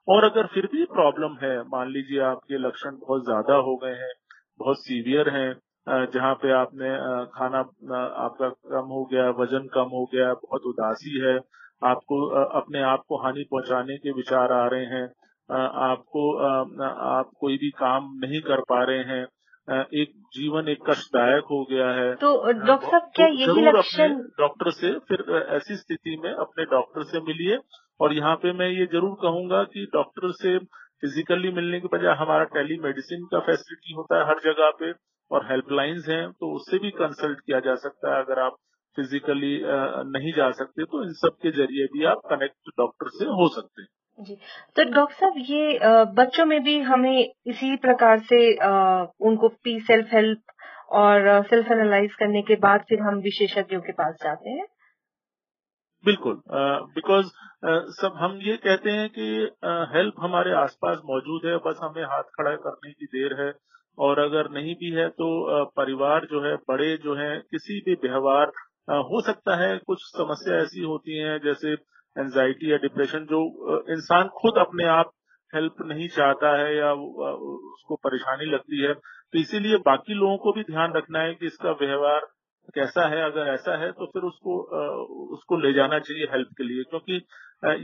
और 0.07 0.23
अगर 0.25 0.47
फिर 0.47 0.65
भी 0.67 0.85
प्रॉब्लम 0.91 1.37
है, 1.41 1.57
मान 1.65 1.89
लीजिए 1.89 2.19
आपके 2.25 2.57
लक्षण 2.59 2.95
बहुत 2.97 3.23
ज़्यादा 3.25 3.55
हो 3.67 3.75
गए 3.77 3.95
हैं, 3.95 4.13
बहुत 4.59 4.79
सीवियर 4.79 5.29
हैं 5.29 6.05
जहाँ 6.07 6.33
पे 6.35 6.51
आपने 6.53 6.89
खाना 7.31 7.59
आपका 8.19 8.49
कम 8.49 8.87
हो 8.89 9.03
गया, 9.05 9.29
वज़न 9.37 9.67
कम 9.73 9.89
हो 9.93 10.05
गया, 10.13 10.33
बहुत 10.35 10.61
उदासी 10.65 11.19
है 11.19 11.37
आपको 11.81 12.25
अपने 12.59 12.81
आप 12.85 13.03
को 13.07 13.17
हानि 13.23 13.43
पहुँचाने 13.51 13.97
के 13.97 14.11
विचार 14.13 14.51
आ 14.53 14.65
रहे 14.67 14.85
हैं 14.87 15.03
आपको 15.83 16.23
आप 17.09 17.31
कोई 17.39 17.57
भी 17.57 17.69
काम 17.77 18.09
नहीं 18.19 18.41
कर 18.41 18.61
पा 18.69 18.83
रहे 18.83 19.03
हैं 19.05 19.23
एक 19.95 20.11
जीवन 20.35 20.67
एक 20.69 20.77
कष्टदायक 20.89 21.43
हो 21.51 21.63
गया 21.71 21.89
है। 21.91 22.13
तो 22.15 22.29
डॉक्टर 22.43 22.87
साहब 22.87 23.09
क्या 23.15 23.27
तो 23.27 23.33
यही 23.35 23.65
लक्षण 23.67 24.15
डॉक्टर 24.39 24.71
से 24.71 24.91
फिर 25.09 25.23
ऐसी 25.51 25.75
स्थिति 25.77 26.17
में 26.23 26.31
अपने 26.31 26.65
डॉक्टर 26.71 27.03
से 27.11 27.19
मिलिए। 27.21 27.57
और 27.99 28.13
यहाँ 28.13 28.35
पे 28.35 28.51
मैं 28.53 28.69
ये 28.69 28.85
ज़रूर 28.93 29.15
कहूँगा 29.21 29.63
कि 29.73 29.85
डॉक्टर 29.93 30.31
से 30.33 30.57
फिजिकली 31.03 31.51
मिलने 31.51 31.79
के 31.79 31.87
बजाय 31.87 32.15
हमारा 32.17 32.43
टेली 32.53 32.77
मेडिसिन 32.83 33.25
का 33.31 33.39
फैसिलिटी 33.45 33.93
होता 33.93 34.19
है 34.19 34.27
हर 34.27 34.39
जगह 34.43 34.71
पे 34.79 34.91
और 35.31 35.45
हेल्पलाइंस 35.51 36.05
हैं 36.09 36.25
तो 36.33 36.51
उससे 36.55 36.77
भी 36.79 36.89
कंसल्ट 36.97 37.39
किया 37.39 37.59
जा 37.67 37.75
सकता 37.83 38.15
है 38.15 38.23
अगर 38.23 38.39
आप 38.39 38.55
फिजिकली 38.95 39.53
नहीं 40.11 40.33
जा 40.33 40.49
सकते 40.51 40.85
तो 40.85 41.03
इन 41.03 41.13
सब 41.15 41.37
के 41.41 41.51
ज़रिए 41.51 41.85
भी 41.93 42.05
आप 42.05 42.21
कनेक्ट 42.29 42.71
डॉक्टर 42.77 43.09
से 43.09 43.25
हो 43.39 43.47
सकते 43.55 43.81
हैं। 43.81 43.89
जी। 44.19 44.35
तो 44.75 44.83
डॉक्टर 44.91 45.15
साहब 45.15 45.33
ये 45.37 45.79
बच्चों 46.15 46.45
में 46.45 46.63
भी 46.63 46.79
हमें 46.79 47.33
इसी 47.47 47.75
प्रकार 47.77 48.19
से 48.23 48.41
उनको 49.21 49.47
पी 49.63 49.79
सेल्फ 49.79 50.13
हेल्प 50.13 50.41
और 50.91 51.43
सेल्फ 51.43 51.71
एनालाइज 51.71 52.15
करने 52.15 52.41
के 52.41 52.55
बाद 52.55 52.85
फिर 52.89 52.99
हम 52.99 53.19
विशेषज्ञों 53.19 53.81
के 53.81 53.91
पास 53.91 54.15
जाते 54.23 54.49
हैं? 54.49 54.65
बिल्कुल 56.03 56.41
बिकॉज़ 56.95 57.25
uh, 57.25 57.69
uh, 57.69 57.81
सब 57.91 58.13
हम 58.17 58.39
ये 58.41 58.55
कहते 58.57 58.91
हैं 58.91 59.09
कि 59.09 59.25
हेल्प 59.97 60.13
uh, 60.13 60.23
हमारे 60.23 60.53
आसपास 60.53 61.01
मौजूद 61.05 61.45
है 61.45 61.57
बस 61.57 61.79
हमें 61.83 62.03
हाथ 62.03 62.23
खड़ा 62.37 62.55
करने 62.55 62.91
की 62.91 63.05
देर 63.05 63.41
है 63.41 63.53
और 63.97 64.19
अगर 64.19 64.49
नहीं 64.49 64.75
भी 64.75 64.91
है 64.91 65.07
तो 65.09 65.27
परिवार 65.77 66.25
जो 66.25 66.41
है 66.45 66.55
बड़े 66.69 66.97
जो 66.97 67.15
है 67.15 67.37
किसी 67.51 67.79
भी 67.79 67.93
व्यवहार 67.93 68.51
हो 68.87 69.21
सकता 69.21 69.55
है 69.55 69.77
कुछ 69.79 70.03
समस्या 70.03 70.55
ऐसी 70.57 70.83
होती 70.83 71.17
हैं, 71.17 71.37
जैसे 71.39 71.73
एंजाइटी 72.15 72.71
या 72.71 72.77
डिप्रेशन 72.79 73.25
जो 73.25 73.39
इंसान 73.93 74.27
खुद 74.37 74.57
अपने 74.59 74.85
आप 74.89 75.11
हेल्प 75.53 75.75
नहीं 75.85 76.07
चाहता 76.09 76.55
है 76.57 76.75
या 76.77 76.91
उसको 76.93 77.95
परेशानी 78.03 78.45
लगती 78.45 78.81
है। 78.81 78.93
तो 78.93 79.39
इसीलिए 79.39 79.77
बाकी 79.85 80.13
लोगों 80.15 80.37
को 80.37 80.53
भी 80.53 80.63
ध्यान 80.63 80.93
रखना 80.93 81.19
है 81.19 81.33
कि 81.33 81.45
इसका 81.45 81.71
व्यवहार 81.81 82.27
कैसा 82.75 83.07
है। 83.09 83.21
अगर 83.23 83.47
ऐसा 83.49 83.77
है 83.79 83.91
तो 83.91 84.05
फिर 84.05 84.23
उसको 84.23 84.57
उसको 85.33 85.57
ले 85.57 85.73
जाना 85.73 85.99
चाहिए 85.99 86.27
हेल्प 86.31 86.49
के 86.57 86.63
लिए, 86.63 86.83
क्योंकि 86.83 87.15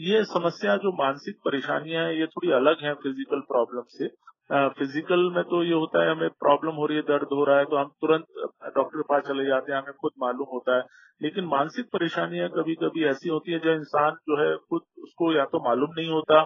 ये 0.08 0.24
समस्या, 0.26 0.76
जो 0.78 0.92
मानसिक 0.98 1.38
परेशानियाँ 1.46 2.06
हैं, 2.06 2.14
ये 2.14 2.26
थोड़ी 2.28 2.52
अलग 2.54 2.84
है 2.84 2.94
फ़िज़िकल 2.96 3.40
प्रॉब्लम 3.50 3.84
से। 3.90 4.08
फ़िज़िकल 4.50 5.24
में 5.36 5.44
तो 5.46 5.64
ये 5.64 5.74
होता 5.74 6.04
है, 6.04 6.12
हमें 6.12 6.30
प्रॉब्लम 6.40 6.76
हो 6.76 6.86
रही 6.86 6.98
है, 6.98 7.04
दर्द 7.04 7.34
हो 7.34 7.44
रहा 7.46 7.58
है 7.58 7.66
तो 7.66 7.78
हम 7.78 7.88
तुरंत 8.02 8.26
डॉक्टर 8.76 8.98
के 8.98 9.04
पास 9.10 9.24
चले 9.24 9.46
जाते 9.46 9.72
हैं, 9.72 9.80
हमें 9.80 9.94
खुद 10.02 10.12
मालूम 10.22 10.48
होता 10.54 10.76
है। 10.78 10.84
लेकिन 11.22 11.46
मानसिक 11.48 11.86
परेशानियाँ 11.94 12.48
कभी 12.52 12.76
कभी 12.82 13.04
ऐसी 13.08 13.30
होती 13.30 13.52
है 13.52 13.60
जो 13.60 13.74
इंसान 13.74 14.16
जो 14.30 14.38
है 14.40 14.56
खुद 14.70 14.82
उसको 15.04 15.32
या 15.34 15.46
तो 15.52 15.60
मालूम 15.66 15.94
नहीं 15.98 16.10
होता 16.12 16.44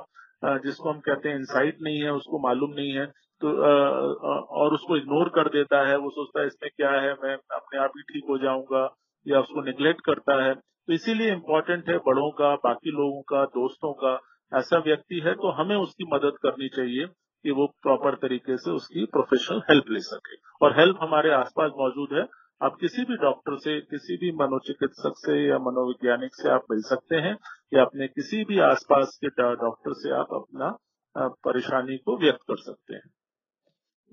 जिसको 0.63 0.89
हम 0.89 0.99
कहते 1.01 1.29
हैं 1.29 1.35
इंसाइट 1.37 1.77
नहीं 1.81 2.01
है, 2.03 2.11
उसको 2.11 2.39
मालूम 2.43 2.73
नहीं 2.75 2.91
है 2.93 3.05
तो 3.41 3.51
और 4.59 4.73
उसको 4.73 4.97
इग्नोर 4.97 5.29
कर 5.35 5.49
देता 5.49 5.85
है, 5.87 5.97
वो 5.97 6.09
सोचता 6.11 6.41
है 6.41 6.47
इसमें 6.47 6.69
क्या 6.71 6.91
है, 6.91 7.13
मैं 7.13 7.35
अपने 7.55 7.79
आप 7.79 7.91
ही 7.97 8.01
ठीक 8.03 8.23
हो 8.29 8.37
जाऊँगा, 8.37 8.83
या 9.25 9.39
उसको 9.39 9.61
निग्लेक्ट 9.61 10.01
करता 10.05 10.43
है। 10.43 10.53
तो 10.53 10.93
इसीलिए 10.93 11.31
इम्पोर्टेंट 11.31 11.89
है 11.89 11.97
बड़ों 12.05 12.29
का, 12.31 12.53
बाकी 12.57 12.91
लोगों 12.91 13.21
का, 13.29 13.43
दोस्तों 13.55 13.93
का, 14.03 14.19
ऐसा 14.51 14.77
व्यक्ति 14.85 15.19
है 15.25 15.33
तो 15.35 15.51
हमें 15.53 15.75
उसकी 15.77 16.05
मदद 16.13 16.37
करनी 16.43 16.69
चाहिए। 16.75 17.05
कि 17.43 17.51
वो 17.51 17.67
प्रॉपर 17.81 18.15
तरीके 18.15 18.57
से 18.57 18.71
उसकी 18.71 19.05
प्रोफेशनल 19.05 19.61
हेल्प 19.69 19.85
ले 19.89 19.99
सके। 19.99 20.65
और 20.65 20.79
हेल्प 20.79 20.97
हमारे 21.01 21.31
आसपास 21.31 21.71
मौजूद 21.79 22.09
है। 22.13 22.25
आप 22.63 22.75
किसी 22.81 23.03
भी 23.05 23.15
डॉक्टर 23.15 23.55
से 23.57 23.79
किसी 23.81 24.17
भी 24.17 24.31
मनोचिकित्सक 24.31 25.13
से 25.17 25.49
या 25.49 25.57
मनोवैज्ञानिक 25.57 26.31
से 26.33 26.49
आप 26.49 26.65
मिल 26.71 26.81
सकते 26.81 27.15
हैं 27.15 27.37
या 27.73 27.81
अपने 27.81 28.07
किसी 28.07 28.43
भी 28.43 28.59
आसपास 28.59 29.19
के 29.25 29.27
डॉक्टर 29.55 29.93
से 29.93 30.11
आप 30.11 30.27
अपना 30.33 30.77
परेशानी 31.17 31.97
को 31.97 32.17
व्यक्त 32.17 32.39
कर 32.41 32.57
सकते 32.57 32.93
हैं। 32.93 33.09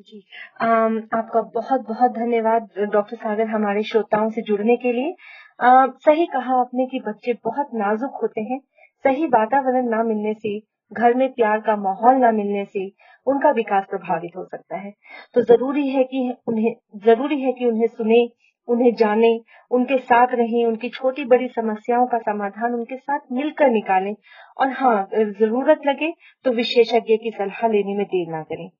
जी 0.01 0.25
आम, 0.61 0.99
आपका 1.15 1.43
बहुत 1.43 1.81
बहुत 1.81 2.11
धन्यवाद 2.11 2.69
डॉक्टर 2.79 3.17
सागर 3.17 3.47
हमारे 3.47 3.83
श्रोताओं 3.83 4.31
से 4.31 4.43
जुड़ने 4.43 4.77
के 4.77 4.93
लिए। 4.93 5.15
आ, 5.61 5.87
सही 5.87 6.27
कहा 6.27 6.61
आपने 6.61 6.87
कि 6.87 7.01
बच्चे 7.01 7.33
बहुत 7.45 7.67
नाजुक 7.75 8.19
होते 8.23 8.41
हैं। 8.41 8.61
सही 9.05 9.27
वातावरण 9.27 9.89
ना 9.89 10.03
मिलने 10.03 10.35
से 10.35 10.59
घर 10.93 11.15
में 11.15 11.33
प्यार 11.33 11.61
का 11.61 11.77
माहौल 11.77 12.15
न 12.15 12.35
मिलने 12.35 12.65
से 12.65 12.93
उनका 13.27 13.51
विकास 13.51 13.85
प्रभावित 13.91 14.31
हो 14.37 14.45
सकता 14.45 14.77
है। 14.77 14.93
तो 15.35 15.41
ज़रूरी 15.41 15.89
है 15.89 16.05
कि 16.05 16.35
उन्हें, 16.47 16.75
ज़रूरी 16.97 17.41
है 17.41 17.53
कि 17.53 17.65
उन्हें 17.65 17.87
सुने, 17.87 18.29
उन्हें 18.69 18.95
जाने, 18.95 19.41
उनके 19.71 19.99
साथ 19.99 20.27
रहें, 20.33 20.67
उनकी 20.67 20.89
छोटी 20.89 21.25
बड़ी 21.25 21.49
समस्याओं 21.49 22.07
का 22.07 22.19
समाधान 22.19 22.75
उनके 22.75 22.97
साथ 22.97 23.19
मिलकर 23.33 23.69
निकालें। 23.71 24.15
और 24.59 24.73
हाँ 24.73 25.09
ज़रूरत 25.15 25.81
लगे 25.87 26.13
तो 26.45 26.53
विशेषज्ञ 26.53 27.17
की 27.17 27.31
सलाह 27.31 27.69
लेने 27.69 27.97
में 27.97 28.07
देर 28.07 28.33
ना 28.33 28.43
करें। 28.43 28.71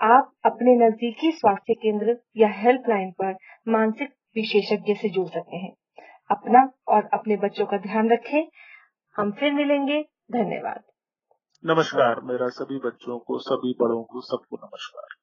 आप 0.00 0.32
अपने 0.44 0.86
नजदीकी 0.86 1.30
स्वास्थ्य 1.30 1.74
केंद्र 1.74 2.18
या 2.36 2.48
हेल्पलाइन 2.48 3.10
पर 3.10 3.36
मानसिक 3.68 4.08
विशेषज्ञ 4.36 4.94
से 4.94 5.08
जुड़ 5.08 5.28
सकते 5.28 5.56
हैं। 5.56 5.72
अपना 6.30 6.70
और 6.88 7.08
अपने 7.14 7.36
बच्चों 7.36 7.66
का 7.66 7.76
ध्यान 7.76 8.08
रखें। 8.08 8.48
हम 9.16 9.32
फिर 9.32 9.52
मिलेंगे। 9.52 10.02
धन्यवाद। 10.32 10.82
ನಮಸ್ಕಾರ. 11.64 12.20
ಮೇರಾ 12.20 12.48
ಸಭಿ 12.48 12.86
ಬಚ್ಚೋ 12.86 13.18
ಕೋ, 13.18 13.38
ಸಭಿ 13.38 13.72
ಬಡೋ 13.72 14.04
ಕೋ, 14.04 14.20
ಸಬ್ಕೋ 14.20 14.56
ನಮಸ್ಕಾರ. 14.56 15.16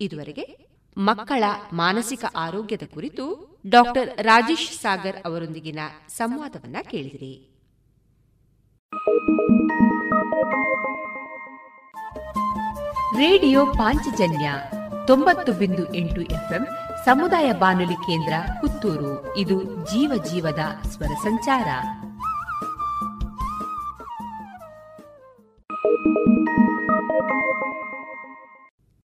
ಇದುವರೆಗೆ 0.00 0.66
ಮಕ್ಕಳ 0.98 1.44
ಮಾನಸಿಕ 1.72 2.24
ಆರೋಗ್ಯದ 2.36 2.82
ಕುರಿತು 2.94 3.56
ಡಾಕ್ಟರ್ 3.66 4.22
ರಾಜೇಶ್ 4.22 4.72
ಸಾಗರ್ 4.72 5.22
ಅವರೊಂದಿಗಿನ 5.24 5.78
ಸಂವಾದವನ್ನ 6.08 6.76
ಕೇಳಿದಿರಿ. 6.82 7.52
ರೇಡಿಯೋ 13.18 13.66
ಪಾಂಚಜನ್ಯ 13.66 14.52
ತೊಂಬತ್ತು 15.06 15.52
ಬಿಂದು 15.52 15.94
ಎಂಟು 15.94 16.20
ಎಫ್ಎಂ 16.20 16.66
ಸಮುದಾಯ 17.04 17.52
ಬಾನುಲಿ 17.52 17.94
ಕೇಂದ್ರ 17.94 18.32
ಪುತ್ತೂರು. 18.60 19.36
ಇದು 19.36 19.64
ಜೀವ 19.64 20.24
ಜೀವದ 20.30 20.88
ಸ್ವರ 20.88 21.14
ಸಂಚಾರ. 21.14 21.68
Thank 25.88 26.00
you. 26.06 27.95